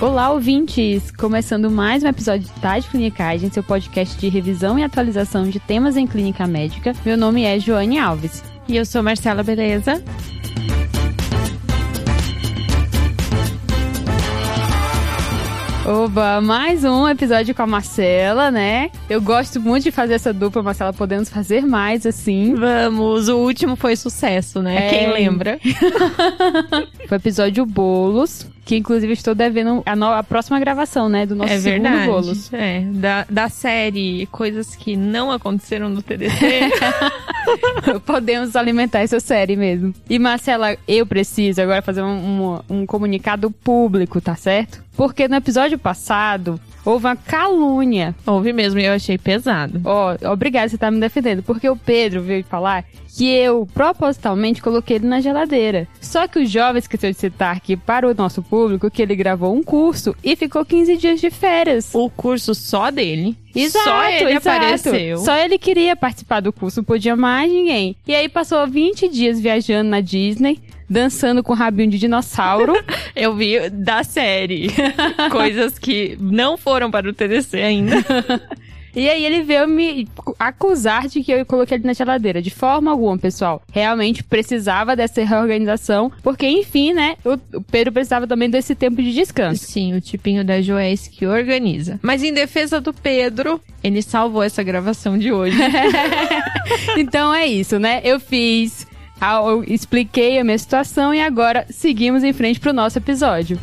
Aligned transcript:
Olá, 0.00 0.30
ouvintes! 0.30 1.10
Começando 1.10 1.70
mais 1.70 2.02
um 2.02 2.08
episódio 2.08 2.46
de 2.46 2.58
Tarde 2.58 2.88
Clinicagem, 2.88 3.50
seu 3.50 3.62
podcast 3.62 4.16
de 4.16 4.30
revisão 4.30 4.78
e 4.78 4.82
atualização 4.82 5.44
de 5.44 5.60
temas 5.60 5.94
em 5.94 6.06
clínica 6.06 6.46
médica. 6.46 6.94
Meu 7.04 7.18
nome 7.18 7.44
é 7.44 7.60
Joane 7.60 7.98
Alves. 7.98 8.42
E 8.66 8.78
eu 8.78 8.86
sou 8.86 9.02
Marcela 9.02 9.42
Beleza. 9.42 10.02
Oba, 15.86 16.40
mais 16.40 16.82
um 16.82 17.06
episódio 17.06 17.54
com 17.54 17.62
a 17.62 17.66
Marcela, 17.66 18.50
né? 18.50 18.90
Eu 19.08 19.20
gosto 19.20 19.60
muito 19.60 19.82
de 19.82 19.90
fazer 19.90 20.14
essa 20.14 20.32
dupla, 20.32 20.62
Marcela. 20.62 20.94
Podemos 20.94 21.28
fazer 21.28 21.66
mais 21.66 22.06
assim. 22.06 22.54
Vamos, 22.54 23.28
o 23.28 23.36
último 23.36 23.76
foi 23.76 23.96
sucesso, 23.96 24.62
né? 24.62 24.86
É. 24.86 24.88
Quem 24.88 25.12
lembra? 25.12 25.58
Foi 27.08 27.16
o 27.16 27.20
episódio 27.20 27.66
Bolos, 27.66 28.46
que 28.70 28.76
inclusive 28.76 29.12
estou 29.14 29.34
devendo 29.34 29.82
a, 29.84 29.96
no- 29.96 30.12
a 30.12 30.22
próxima 30.22 30.60
gravação, 30.60 31.08
né? 31.08 31.26
Do 31.26 31.34
nosso 31.34 31.52
é 31.52 31.58
segundo 31.58 31.82
verdade. 31.82 32.06
Bolos. 32.06 32.52
É, 32.52 32.82
da, 32.92 33.26
da 33.28 33.48
série 33.48 34.26
Coisas 34.30 34.76
que 34.76 34.94
não 34.96 35.32
aconteceram 35.32 35.88
no 35.88 36.00
TDC. 36.00 36.70
Podemos 38.06 38.54
alimentar 38.54 39.00
essa 39.00 39.18
série 39.18 39.56
mesmo. 39.56 39.92
E 40.08 40.20
Marcela, 40.20 40.76
eu 40.86 41.04
preciso 41.04 41.60
agora 41.60 41.82
fazer 41.82 42.02
um, 42.02 42.60
um- 42.68 42.76
um 42.82 42.86
comunicado 42.86 43.50
público, 43.50 44.20
tá 44.20 44.36
certo? 44.36 44.84
Porque 44.96 45.26
no 45.26 45.34
episódio 45.34 45.76
passado 45.78 46.60
houve 46.84 47.06
uma 47.06 47.16
calúnia. 47.16 48.14
Houve 48.24 48.52
mesmo 48.52 48.78
e 48.78 48.84
eu 48.84 48.92
achei 48.92 49.18
pesado. 49.18 49.80
Ó, 49.84 50.16
obrigada 50.30 50.68
você 50.68 50.78
tá 50.78 50.90
me 50.92 51.00
defendendo. 51.00 51.42
Porque 51.42 51.68
o 51.68 51.74
Pedro 51.76 52.22
veio 52.22 52.44
falar 52.44 52.84
que 53.16 53.28
eu 53.28 53.66
propositalmente 53.72 54.62
coloquei 54.62 54.96
ele 54.96 55.06
na 55.06 55.20
geladeira. 55.20 55.88
Só 56.00 56.26
que 56.26 56.38
o 56.38 56.46
jovem 56.46 56.78
esqueceu 56.78 57.10
de 57.10 57.18
citar 57.18 57.56
aqui 57.56 57.76
para 57.76 58.08
o 58.08 58.14
nosso 58.14 58.42
público 58.42 58.90
que 58.90 59.02
ele 59.02 59.16
gravou 59.16 59.54
um 59.54 59.62
curso 59.62 60.14
e 60.22 60.36
ficou 60.36 60.64
15 60.64 60.96
dias 60.96 61.20
de 61.20 61.30
férias. 61.30 61.90
O 61.94 62.08
curso 62.08 62.54
só 62.54 62.90
dele. 62.90 63.36
Exato, 63.54 63.84
só 63.84 64.08
ele 64.08 64.32
exato. 64.32 64.48
apareceu. 64.48 65.18
Só 65.18 65.36
ele 65.36 65.58
queria 65.58 65.96
participar 65.96 66.40
do 66.40 66.52
curso, 66.52 66.80
não 66.80 66.84
podia 66.84 67.16
mais 67.16 67.50
ninguém. 67.50 67.96
E 68.06 68.14
aí 68.14 68.28
passou 68.28 68.66
20 68.66 69.08
dias 69.08 69.40
viajando 69.40 69.90
na 69.90 70.00
Disney, 70.00 70.60
dançando 70.88 71.42
com 71.42 71.52
rabinho 71.52 71.90
de 71.90 71.98
dinossauro. 71.98 72.74
Eu 73.14 73.34
vi 73.34 73.68
da 73.70 74.04
série. 74.04 74.68
Coisas 75.30 75.78
que 75.78 76.16
não 76.20 76.56
foram 76.56 76.90
para 76.90 77.08
o 77.08 77.12
TDC 77.12 77.60
ainda. 77.60 77.96
e 78.94 79.08
aí 79.08 79.24
ele 79.24 79.42
veio 79.42 79.68
me 79.68 80.08
acusar 80.38 81.08
de 81.08 81.22
que 81.22 81.32
eu 81.32 81.46
coloquei 81.46 81.76
ele 81.76 81.86
na 81.86 81.92
geladeira. 81.92 82.42
De 82.42 82.50
forma 82.50 82.90
alguma, 82.90 83.16
pessoal. 83.18 83.62
Realmente 83.72 84.22
precisava 84.22 84.96
dessa 84.96 85.22
reorganização, 85.24 86.10
porque 86.22 86.46
enfim, 86.46 86.92
né, 86.92 87.16
o 87.24 87.60
Pedro 87.60 87.92
precisava 87.92 88.26
também 88.26 88.50
desse 88.50 88.74
tempo 88.74 89.02
de 89.02 89.12
descanso. 89.12 89.64
Sim, 89.64 89.94
o 89.94 90.00
tipinho 90.00 90.44
da 90.44 90.60
Joés 90.60 91.08
que 91.08 91.26
organiza. 91.26 91.98
Mas 92.02 92.22
em 92.22 92.32
defesa 92.32 92.80
do 92.80 92.92
Pedro, 92.92 93.60
ele 93.82 94.02
salvou 94.02 94.42
essa 94.42 94.62
gravação 94.62 95.18
de 95.18 95.32
hoje. 95.32 95.56
então 96.96 97.34
é 97.34 97.46
isso, 97.46 97.78
né? 97.78 98.00
Eu 98.04 98.18
fiz, 98.18 98.86
eu 99.20 99.64
expliquei 99.64 100.38
a 100.38 100.44
minha 100.44 100.58
situação 100.58 101.14
e 101.14 101.20
agora 101.20 101.66
seguimos 101.70 102.24
em 102.24 102.32
frente 102.32 102.60
pro 102.60 102.72
nosso 102.72 102.98
episódio. 102.98 103.58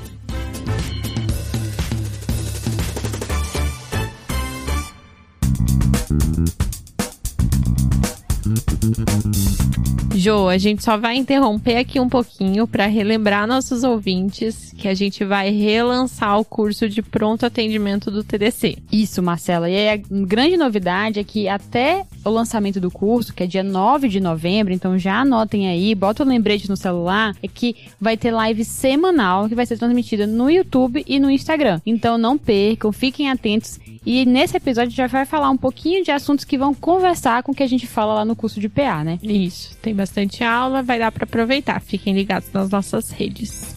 Jo, 10.15 10.47
a 10.47 10.57
gente 10.57 10.83
só 10.83 10.97
vai 10.97 11.15
interromper 11.15 11.77
aqui 11.77 11.99
um 11.99 12.09
pouquinho 12.09 12.67
para 12.67 12.87
relembrar 12.87 13.45
nossos 13.45 13.83
ouvintes 13.83 14.73
que 14.75 14.87
a 14.87 14.93
gente 14.93 15.23
vai 15.23 15.51
relançar 15.51 16.39
o 16.39 16.45
curso 16.45 16.89
de 16.89 17.01
pronto 17.01 17.45
atendimento 17.45 18.09
do 18.09 18.23
TDC. 18.23 18.77
Isso, 18.91 19.21
Marcela. 19.21 19.69
E 19.69 19.89
a 19.89 19.97
grande 19.97 20.57
novidade 20.57 21.19
é 21.19 21.23
que 21.23 21.47
até 21.47 22.05
o 22.25 22.29
lançamento 22.29 22.79
do 22.79 22.89
curso, 22.89 23.33
que 23.33 23.43
é 23.43 23.47
dia 23.47 23.63
9 23.63 24.07
de 24.07 24.19
novembro, 24.19 24.73
então 24.73 24.97
já 24.97 25.21
anotem 25.21 25.67
aí, 25.67 25.93
bota 25.93 26.23
o 26.23 26.27
lembrete 26.27 26.69
no 26.69 26.77
celular, 26.77 27.35
é 27.43 27.47
que 27.47 27.75
vai 27.99 28.17
ter 28.17 28.31
live 28.31 28.63
semanal 28.65 29.47
que 29.47 29.55
vai 29.55 29.65
ser 29.65 29.77
transmitida 29.77 30.25
no 30.25 30.49
YouTube 30.49 31.03
e 31.07 31.19
no 31.19 31.29
Instagram. 31.29 31.79
Então 31.85 32.17
não 32.17 32.37
percam, 32.37 32.91
fiquem 32.91 33.29
atentos. 33.29 33.79
E 34.09 34.25
nesse 34.25 34.55
episódio 34.55 34.95
já 34.95 35.05
vai 35.05 35.25
falar 35.25 35.49
um 35.49 35.57
pouquinho 35.57 36.01
de 36.01 36.11
assuntos 36.11 36.45
que 36.45 36.57
vão 36.57 36.73
conversar 36.73 37.43
com 37.43 37.51
o 37.51 37.53
que 37.53 37.61
a 37.61 37.67
gente 37.67 37.85
fala 37.85 38.13
lá 38.13 38.23
no 38.23 38.37
curso 38.37 38.57
de 38.57 38.69
PA, 38.69 39.03
né? 39.03 39.19
Isso, 39.21 39.75
tem 39.81 39.93
bastante 39.93 40.45
aula, 40.45 40.81
vai 40.81 40.97
dar 40.97 41.11
para 41.11 41.25
aproveitar. 41.25 41.81
Fiquem 41.81 42.13
ligados 42.13 42.49
nas 42.53 42.69
nossas 42.69 43.11
redes. 43.11 43.75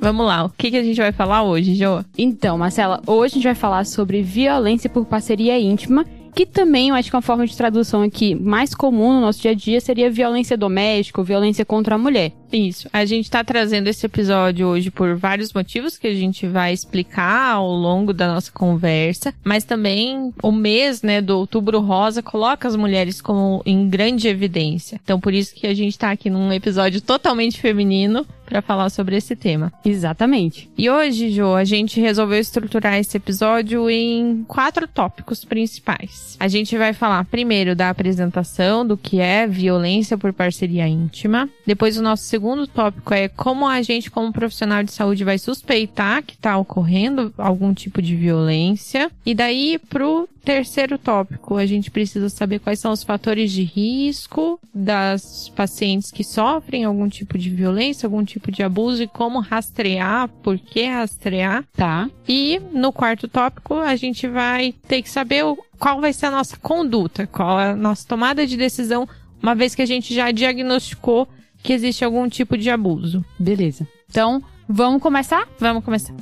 Vamos 0.00 0.26
lá, 0.26 0.44
o 0.44 0.50
que, 0.50 0.72
que 0.72 0.76
a 0.76 0.82
gente 0.82 0.96
vai 0.96 1.12
falar 1.12 1.44
hoje, 1.44 1.76
Jo? 1.76 2.04
Então, 2.18 2.58
Marcela, 2.58 3.00
hoje 3.06 3.34
a 3.34 3.36
gente 3.36 3.44
vai 3.44 3.54
falar 3.54 3.86
sobre 3.86 4.22
violência 4.22 4.90
por 4.90 5.04
parceria 5.04 5.56
íntima, 5.56 6.04
que 6.34 6.46
também 6.46 6.88
eu 6.90 6.94
acho 6.94 7.10
que 7.10 7.16
é 7.16 7.18
uma 7.18 7.22
forma 7.22 7.46
de 7.46 7.56
tradução 7.56 8.02
aqui 8.02 8.34
mais 8.34 8.74
comum 8.74 9.14
no 9.14 9.20
nosso 9.20 9.40
dia 9.40 9.52
a 9.52 9.54
dia 9.54 9.80
seria 9.80 10.10
violência 10.10 10.56
doméstica 10.56 11.20
violência 11.30 11.64
contra 11.64 11.94
a 11.94 11.98
mulher. 11.98 12.32
Isso. 12.52 12.88
A 12.92 13.04
gente 13.04 13.30
tá 13.30 13.44
trazendo 13.44 13.86
esse 13.86 14.04
episódio 14.04 14.66
hoje 14.66 14.90
por 14.90 15.16
vários 15.16 15.52
motivos 15.52 15.96
que 15.96 16.08
a 16.08 16.14
gente 16.14 16.46
vai 16.48 16.72
explicar 16.72 17.54
ao 17.54 17.70
longo 17.72 18.12
da 18.12 18.26
nossa 18.26 18.50
conversa, 18.50 19.32
mas 19.44 19.62
também 19.62 20.32
o 20.42 20.50
mês, 20.50 21.02
né, 21.02 21.20
do 21.20 21.38
Outubro 21.38 21.78
Rosa 21.80 22.22
coloca 22.22 22.66
as 22.66 22.74
mulheres 22.74 23.20
como 23.20 23.62
em 23.64 23.88
grande 23.88 24.26
evidência. 24.26 25.00
Então 25.02 25.20
por 25.20 25.32
isso 25.32 25.54
que 25.54 25.66
a 25.66 25.74
gente 25.74 25.96
tá 25.96 26.10
aqui 26.10 26.28
num 26.28 26.52
episódio 26.52 27.00
totalmente 27.00 27.60
feminino 27.60 28.26
para 28.50 28.60
falar 28.60 28.90
sobre 28.90 29.16
esse 29.16 29.36
tema. 29.36 29.72
Exatamente. 29.84 30.68
E 30.76 30.90
hoje, 30.90 31.30
Jo, 31.30 31.54
a 31.54 31.62
gente 31.62 32.00
resolveu 32.00 32.40
estruturar 32.40 32.98
esse 32.98 33.16
episódio 33.16 33.88
em 33.88 34.44
quatro 34.48 34.88
tópicos 34.88 35.44
principais. 35.44 36.36
A 36.40 36.48
gente 36.48 36.76
vai 36.76 36.92
falar 36.92 37.24
primeiro 37.26 37.76
da 37.76 37.88
apresentação 37.88 38.84
do 38.84 38.96
que 38.96 39.20
é 39.20 39.46
violência 39.46 40.18
por 40.18 40.32
parceria 40.32 40.88
íntima. 40.88 41.48
Depois, 41.64 41.96
o 41.96 42.02
nosso 42.02 42.24
segundo 42.24 42.66
tópico 42.66 43.14
é 43.14 43.28
como 43.28 43.68
a 43.68 43.80
gente, 43.82 44.10
como 44.10 44.32
profissional 44.32 44.82
de 44.82 44.90
saúde, 44.90 45.22
vai 45.22 45.38
suspeitar 45.38 46.22
que 46.24 46.34
está 46.34 46.58
ocorrendo 46.58 47.32
algum 47.38 47.72
tipo 47.72 48.02
de 48.02 48.16
violência. 48.16 49.10
E 49.24 49.32
daí, 49.32 49.78
pro 49.88 50.28
terceiro 50.44 50.98
tópico, 50.98 51.56
a 51.56 51.66
gente 51.66 51.90
precisa 51.90 52.28
saber 52.28 52.58
quais 52.58 52.80
são 52.80 52.92
os 52.92 53.02
fatores 53.02 53.52
de 53.52 53.62
risco 53.62 54.58
das 54.74 55.48
pacientes 55.50 56.10
que 56.10 56.24
sofrem 56.24 56.84
algum 56.84 57.08
tipo 57.08 57.38
de 57.38 57.50
violência, 57.50 58.06
algum 58.06 58.24
tipo 58.24 58.50
de 58.50 58.62
abuso 58.62 59.02
e 59.02 59.06
como 59.06 59.40
rastrear, 59.40 60.28
por 60.42 60.58
que 60.58 60.86
rastrear. 60.86 61.64
Tá. 61.74 62.08
E 62.28 62.60
no 62.72 62.92
quarto 62.92 63.28
tópico, 63.28 63.74
a 63.74 63.96
gente 63.96 64.26
vai 64.26 64.74
ter 64.86 65.02
que 65.02 65.10
saber 65.10 65.44
qual 65.78 66.00
vai 66.00 66.12
ser 66.12 66.26
a 66.26 66.30
nossa 66.30 66.56
conduta, 66.56 67.26
qual 67.26 67.60
é 67.60 67.70
a 67.70 67.76
nossa 67.76 68.06
tomada 68.06 68.46
de 68.46 68.56
decisão, 68.56 69.08
uma 69.42 69.54
vez 69.54 69.74
que 69.74 69.82
a 69.82 69.86
gente 69.86 70.14
já 70.14 70.30
diagnosticou 70.30 71.28
que 71.62 71.72
existe 71.72 72.04
algum 72.04 72.28
tipo 72.28 72.56
de 72.56 72.70
abuso. 72.70 73.24
Beleza. 73.38 73.86
Então, 74.08 74.42
vamos 74.68 75.02
começar? 75.02 75.46
Vamos 75.58 75.84
começar. 75.84 76.14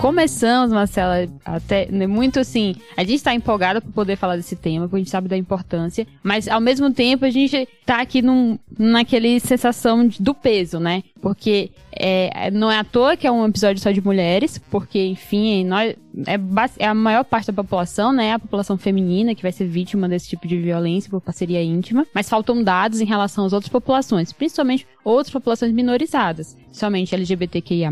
Começamos, 0.00 0.72
Marcela, 0.72 1.26
até 1.44 1.86
né, 1.90 2.06
muito 2.06 2.38
assim. 2.38 2.76
A 2.96 3.02
gente 3.02 3.20
tá 3.22 3.34
empolgada 3.34 3.80
por 3.80 3.90
poder 3.92 4.14
falar 4.16 4.36
desse 4.36 4.54
tema, 4.54 4.86
porque 4.86 4.96
a 4.96 4.98
gente 5.00 5.10
sabe 5.10 5.26
da 5.28 5.36
importância, 5.36 6.06
mas 6.22 6.46
ao 6.46 6.60
mesmo 6.60 6.92
tempo 6.92 7.24
a 7.24 7.30
gente 7.30 7.66
tá 7.84 8.00
aqui 8.00 8.22
num, 8.22 8.58
naquele 8.78 9.40
sensação 9.40 10.06
de- 10.06 10.22
do 10.22 10.32
peso, 10.34 10.78
né? 10.78 11.02
Porque 11.20 11.70
é, 11.98 12.50
não 12.50 12.70
é 12.70 12.78
à 12.78 12.84
toa 12.84 13.16
que 13.16 13.26
é 13.26 13.30
um 13.32 13.46
episódio 13.46 13.82
só 13.82 13.90
de 13.90 14.00
mulheres, 14.00 14.58
porque, 14.70 15.04
enfim, 15.06 15.64
nós, 15.64 15.94
é, 16.26 16.36
bas- 16.38 16.74
é 16.78 16.86
a 16.86 16.94
maior 16.94 17.24
parte 17.24 17.46
da 17.48 17.52
população, 17.52 18.12
né? 18.12 18.32
A 18.32 18.38
população 18.38 18.76
feminina 18.78 19.34
que 19.34 19.42
vai 19.42 19.52
ser 19.52 19.66
vítima 19.66 20.08
desse 20.08 20.28
tipo 20.28 20.46
de 20.46 20.56
violência 20.58 21.10
por 21.10 21.20
parceria 21.20 21.62
íntima. 21.62 22.06
Mas 22.14 22.28
faltam 22.28 22.62
dados 22.62 23.00
em 23.00 23.04
relação 23.04 23.44
às 23.44 23.52
outras 23.52 23.70
populações, 23.70 24.32
principalmente 24.32 24.86
outras 25.04 25.32
populações 25.32 25.72
minorizadas. 25.72 26.56
Somente 26.70 27.14
LGBTQIA, 27.14 27.90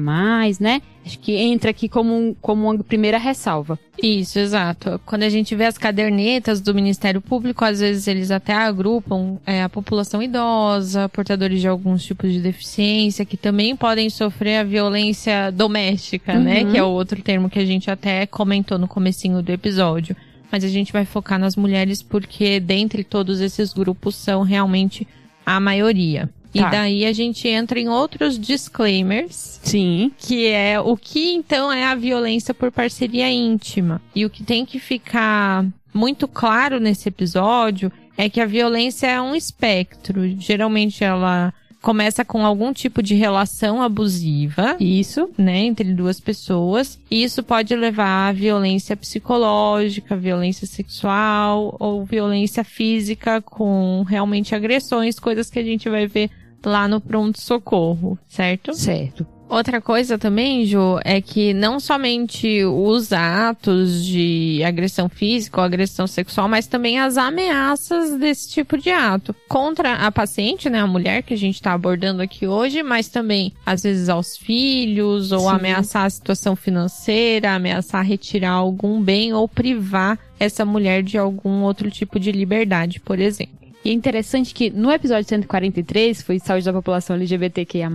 né? 0.61 0.83
Acho 1.05 1.19
que 1.19 1.35
entra 1.37 1.71
aqui 1.71 1.89
como, 1.89 2.13
um- 2.15 2.35
como 2.41 2.69
uma 2.71 2.83
primeira 2.85 3.17
ressalva. 3.17 3.79
Isso, 4.03 4.39
exato. 4.39 5.01
Quando 5.07 5.23
a 5.23 5.29
gente 5.29 5.55
vê 5.55 5.65
as 5.65 5.79
cadernetas 5.79 6.61
do 6.61 6.75
Ministério 6.75 7.21
Público, 7.21 7.65
às 7.65 7.81
vezes 7.81 8.07
eles 8.07 8.31
até 8.31 8.53
agrupam 8.53 9.39
é, 9.47 9.63
a 9.63 9.69
população 9.69 10.23
idosa, 10.23 11.09
portadores 11.09 11.61
de 11.61 11.69
alguns 11.69 12.05
tipos 12.05 12.31
de 12.33 12.41
deficiência, 12.41 13.25
que 13.25 13.37
também 13.37 13.75
podem 13.75 13.96
sofrer 14.11 14.59
a 14.59 14.65
violência 14.65 15.51
doméstica, 15.51 16.35
né? 16.39 16.63
Uhum. 16.63 16.71
Que 16.73 16.79
é 16.79 16.83
o 16.83 16.89
outro 16.89 17.21
termo 17.23 17.49
que 17.51 17.59
a 17.59 17.65
gente 17.65 17.91
até 17.91 18.27
comentou 18.27 18.79
no 18.79 18.87
comecinho 18.87 19.43
do 19.43 19.51
episódio. 19.51 20.15
Mas 20.51 20.63
a 20.63 20.69
gente 20.69 20.93
vai 20.93 21.05
focar 21.05 21.39
nas 21.39 21.57
mulheres 21.57 22.03
porque 22.03 22.61
dentre 22.61 23.03
todos 23.03 23.41
esses 23.41 23.73
grupos 23.73 24.15
são 24.15 24.43
realmente 24.43 25.07
a 25.45 25.59
maioria. 25.59 26.29
E 26.55 26.61
Tá. 26.61 26.71
daí 26.71 27.05
a 27.05 27.13
gente 27.13 27.47
entra 27.49 27.79
em 27.79 27.89
outros 27.89 28.39
disclaimers, 28.39 29.61
Sim. 29.63 30.11
que 30.19 30.47
é 30.47 30.81
o 30.81 30.97
que 30.97 31.33
então 31.35 31.71
é 31.73 31.85
a 31.85 31.95
violência 31.95 32.55
por 32.55 32.71
parceria 32.73 33.31
íntima. 33.31 34.01
E 34.15 34.25
o 34.25 34.31
que 34.31 34.43
tem 34.43 34.65
que 34.65 34.79
ficar 34.79 35.67
muito 35.93 36.27
claro 36.27 36.79
nesse 36.81 37.09
episódio 37.09 37.91
é 38.17 38.31
que 38.31 38.41
a 38.41 38.47
violência 38.47 39.07
é 39.07 39.21
um 39.21 39.35
espectro. 39.35 40.27
Geralmente 40.39 41.05
ela 41.05 41.53
começa 41.83 42.25
com 42.25 42.45
algum 42.45 42.73
tipo 42.73 43.03
de 43.03 43.15
relação 43.15 43.83
abusiva. 43.83 44.77
Isso. 44.81 45.31
Né, 45.37 45.61
entre 45.61 45.93
duas 45.95 46.21
pessoas. 46.21 46.99
E 47.11 47.23
isso 47.23 47.43
pode 47.43 47.75
levar 47.75 48.29
a 48.29 48.33
violência 48.33 48.97
psicológica, 48.97 50.17
violência 50.17 50.67
sexual 50.67 51.77
ou 51.79 52.05
violência 52.05 52.65
física 52.65 53.41
com 53.41 54.03
realmente 54.03 54.55
agressões, 54.55 55.19
coisas 55.19 55.51
que 55.51 55.59
a 55.59 55.65
gente 55.65 55.89
vai 55.89 56.07
ver 56.07 56.31
lá 56.65 56.89
no 56.89 57.01
pronto-socorro, 57.01 58.19
certo? 58.27 58.75
Certo. 58.75 59.36
Outra 59.49 59.81
coisa 59.81 60.19
também, 60.19 60.67
Ju, 60.67 60.99
é 61.05 61.21
que 61.21 61.55
não 61.55 61.79
somente 61.79 62.65
os 62.65 63.13
atos 63.13 64.05
de 64.05 64.61
agressão 64.65 65.09
física 65.09 65.61
ou 65.61 65.65
agressão 65.65 66.07
sexual, 66.07 66.49
mas 66.49 66.67
também 66.67 66.99
as 66.99 67.17
ameaças 67.17 68.19
desse 68.19 68.51
tipo 68.51 68.77
de 68.77 68.91
ato 68.91 69.35
contra 69.49 69.95
a 69.95 70.11
paciente, 70.11 70.69
né, 70.69 70.81
a 70.81 70.87
mulher 70.87 71.23
que 71.23 71.33
a 71.33 71.39
gente 71.39 71.55
está 71.55 71.73
abordando 71.73 72.23
aqui 72.23 72.45
hoje, 72.45 72.83
mas 72.83 73.09
também 73.09 73.53
às 73.65 73.85
vezes 73.85 74.09
aos 74.09 74.37
filhos 74.37 75.31
ou 75.31 75.41
Sim. 75.41 75.57
ameaçar 75.57 76.07
a 76.07 76.11
situação 76.11 76.57
financeira, 76.57 77.55
ameaçar 77.55 78.05
retirar 78.05 78.51
algum 78.51 79.01
bem 79.01 79.33
ou 79.33 79.49
privar 79.49 80.19
essa 80.41 80.65
mulher 80.65 81.05
de 81.05 81.17
algum 81.17 81.63
outro 81.63 81.89
tipo 81.89 82.19
de 82.19 82.33
liberdade, 82.33 82.99
por 82.99 83.21
exemplo. 83.21 83.66
E 83.87 83.91
é 83.91 83.93
interessante 83.93 84.53
que 84.53 84.69
no 84.69 84.91
episódio 84.91 85.29
143, 85.29 86.21
foi 86.21 86.41
Saúde 86.41 86.65
da 86.65 86.73
População 86.73 87.15
LGBTQIA+, 87.15 87.89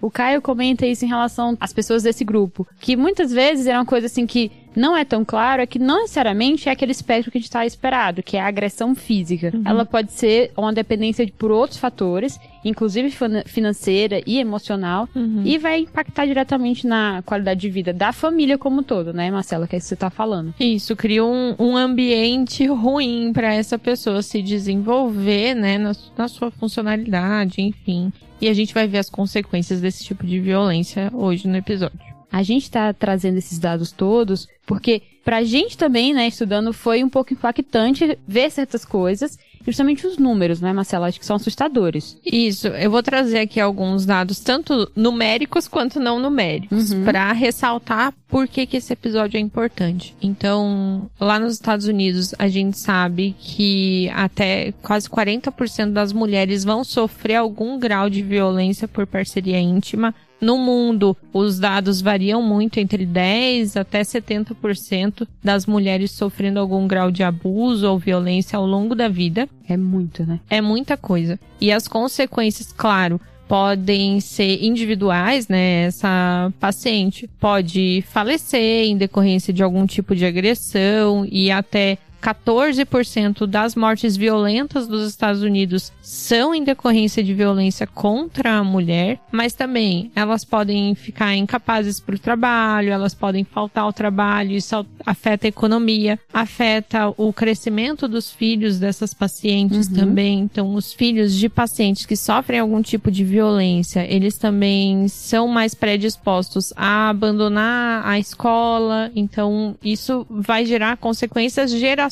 o 0.00 0.10
Caio 0.10 0.40
comenta 0.40 0.86
isso 0.86 1.04
em 1.04 1.08
relação 1.08 1.54
às 1.60 1.74
pessoas 1.74 2.04
desse 2.04 2.24
grupo. 2.24 2.66
Que 2.80 2.96
muitas 2.96 3.30
vezes 3.30 3.66
era 3.66 3.78
uma 3.78 3.84
coisa 3.84 4.06
assim 4.06 4.26
que 4.26 4.50
não 4.76 4.96
é 4.96 5.04
tão 5.04 5.24
claro, 5.24 5.62
é 5.62 5.66
que 5.66 5.78
não 5.78 6.02
necessariamente 6.02 6.68
é 6.68 6.72
aquele 6.72 6.92
espectro 6.92 7.32
que 7.32 7.38
a 7.38 7.40
gente 7.40 7.48
está 7.48 7.64
esperado, 7.66 8.22
que 8.22 8.36
é 8.36 8.40
a 8.40 8.46
agressão 8.46 8.94
física. 8.94 9.52
Ela 9.64 9.84
pode 9.86 10.12
ser 10.12 10.52
uma 10.56 10.72
dependência 10.72 11.24
de- 11.26 11.32
por 11.32 11.50
outros 11.50 11.78
fatores, 11.80 12.38
inclusive 12.64 13.10
fina- 13.10 13.42
financeira 13.46 14.20
e 14.26 14.38
emocional, 14.38 15.08
e 15.44 15.56
vai 15.58 15.80
impactar 15.80 16.26
diretamente 16.26 16.86
na 16.86 17.22
qualidade 17.24 17.60
de 17.60 17.70
vida 17.70 17.92
da 17.92 18.12
família 18.12 18.58
como 18.58 18.80
um 18.80 18.82
todo, 18.82 19.12
né, 19.12 19.30
Marcela, 19.30 19.66
que 19.66 19.74
é 19.74 19.78
isso 19.78 19.86
que 19.86 19.88
você 19.90 19.96
tá 19.96 20.10
falando. 20.10 20.52
Isso, 20.60 20.94
cria 20.94 21.24
um, 21.24 21.54
um 21.58 21.76
ambiente 21.76 22.66
ruim 22.66 23.32
para 23.32 23.54
essa 23.54 23.78
pessoa 23.78 24.20
se 24.22 24.42
desenvolver, 24.42 25.54
né, 25.54 25.78
na, 25.78 25.92
na 26.18 26.28
sua 26.28 26.50
funcionalidade, 26.50 27.62
enfim. 27.62 28.12
E 28.40 28.48
a 28.48 28.52
gente 28.54 28.74
vai 28.74 28.86
ver 28.86 28.98
as 28.98 29.08
consequências 29.08 29.80
desse 29.80 30.04
tipo 30.04 30.26
de 30.26 30.38
violência 30.38 31.10
hoje 31.14 31.48
no 31.48 31.56
episódio. 31.56 31.98
A 32.36 32.42
gente 32.42 32.70
tá 32.70 32.92
trazendo 32.92 33.38
esses 33.38 33.58
dados 33.58 33.90
todos 33.92 34.46
porque 34.66 35.00
pra 35.24 35.42
gente 35.42 35.78
também, 35.78 36.12
né, 36.12 36.28
estudando, 36.28 36.72
foi 36.72 37.02
um 37.02 37.08
pouco 37.08 37.32
impactante 37.32 38.18
ver 38.28 38.50
certas 38.50 38.84
coisas, 38.84 39.38
justamente 39.64 40.06
os 40.06 40.18
números, 40.18 40.60
né, 40.60 40.72
Marcela, 40.72 41.06
acho 41.08 41.18
que 41.18 41.24
são 41.26 41.36
assustadores. 41.36 42.16
Isso, 42.24 42.68
eu 42.68 42.90
vou 42.90 43.02
trazer 43.02 43.38
aqui 43.38 43.58
alguns 43.58 44.04
dados, 44.04 44.38
tanto 44.40 44.90
numéricos 44.94 45.66
quanto 45.66 45.98
não 45.98 46.18
numéricos, 46.20 46.90
Uhum. 46.92 47.04
para 47.04 47.32
ressaltar 47.32 48.12
por 48.28 48.46
que, 48.46 48.66
que 48.66 48.76
esse 48.76 48.92
episódio 48.92 49.38
é 49.38 49.40
importante. 49.40 50.14
Então, 50.20 51.08
lá 51.18 51.38
nos 51.40 51.54
Estados 51.54 51.86
Unidos, 51.86 52.34
a 52.38 52.46
gente 52.48 52.78
sabe 52.78 53.34
que 53.38 54.10
até 54.14 54.72
quase 54.82 55.08
40% 55.08 55.92
das 55.92 56.12
mulheres 56.12 56.64
vão 56.64 56.84
sofrer 56.84 57.36
algum 57.36 57.78
grau 57.78 58.10
de 58.10 58.20
violência 58.22 58.86
por 58.86 59.06
parceria 59.06 59.58
íntima. 59.58 60.14
No 60.40 60.58
mundo, 60.58 61.16
os 61.32 61.58
dados 61.58 62.00
variam 62.00 62.42
muito 62.42 62.78
entre 62.78 63.06
10 63.06 63.76
até 63.76 64.02
70% 64.02 65.26
das 65.42 65.66
mulheres 65.66 66.10
sofrendo 66.10 66.60
algum 66.60 66.86
grau 66.86 67.10
de 67.10 67.22
abuso 67.22 67.88
ou 67.88 67.98
violência 67.98 68.56
ao 68.56 68.66
longo 68.66 68.94
da 68.94 69.08
vida. 69.08 69.48
É 69.68 69.76
muito, 69.76 70.24
né? 70.26 70.40
É 70.50 70.60
muita 70.60 70.96
coisa. 70.96 71.38
E 71.60 71.72
as 71.72 71.88
consequências, 71.88 72.70
claro, 72.70 73.20
podem 73.48 74.20
ser 74.20 74.62
individuais, 74.62 75.48
né? 75.48 75.84
Essa 75.84 76.52
paciente 76.60 77.28
pode 77.40 78.04
falecer 78.08 78.86
em 78.86 78.96
decorrência 78.96 79.52
de 79.52 79.62
algum 79.62 79.86
tipo 79.86 80.14
de 80.14 80.26
agressão 80.26 81.26
e 81.30 81.50
até 81.50 81.98
14% 82.22 83.46
das 83.46 83.74
mortes 83.74 84.16
violentas 84.16 84.86
dos 84.86 85.08
Estados 85.08 85.42
Unidos 85.42 85.92
são 86.00 86.54
em 86.54 86.64
decorrência 86.64 87.22
de 87.22 87.34
violência 87.34 87.86
contra 87.86 88.54
a 88.58 88.64
mulher, 88.64 89.18
mas 89.30 89.52
também 89.54 90.10
elas 90.14 90.44
podem 90.44 90.94
ficar 90.94 91.34
incapazes 91.34 92.00
para 92.00 92.14
o 92.14 92.18
trabalho, 92.18 92.90
elas 92.90 93.14
podem 93.14 93.44
faltar 93.44 93.84
ao 93.84 93.92
trabalho, 93.92 94.52
isso 94.52 94.84
afeta 95.04 95.46
a 95.46 95.48
economia, 95.48 96.18
afeta 96.32 97.12
o 97.16 97.32
crescimento 97.32 98.08
dos 98.08 98.30
filhos 98.30 98.78
dessas 98.78 99.12
pacientes 99.14 99.88
Uhum. 99.88 99.94
também. 99.94 100.40
Então, 100.40 100.74
os 100.74 100.92
filhos 100.92 101.34
de 101.34 101.48
pacientes 101.48 102.06
que 102.06 102.16
sofrem 102.16 102.60
algum 102.60 102.80
tipo 102.82 103.10
de 103.10 103.24
violência, 103.24 104.06
eles 104.10 104.36
também 104.38 105.08
são 105.08 105.48
mais 105.48 105.74
predispostos 105.74 106.72
a 106.76 107.08
abandonar 107.10 108.06
a 108.06 108.18
escola. 108.18 109.10
Então, 109.14 109.76
isso 109.82 110.26
vai 110.30 110.64
gerar 110.64 110.96
consequências 110.96 111.70
geracionais. 111.70 112.05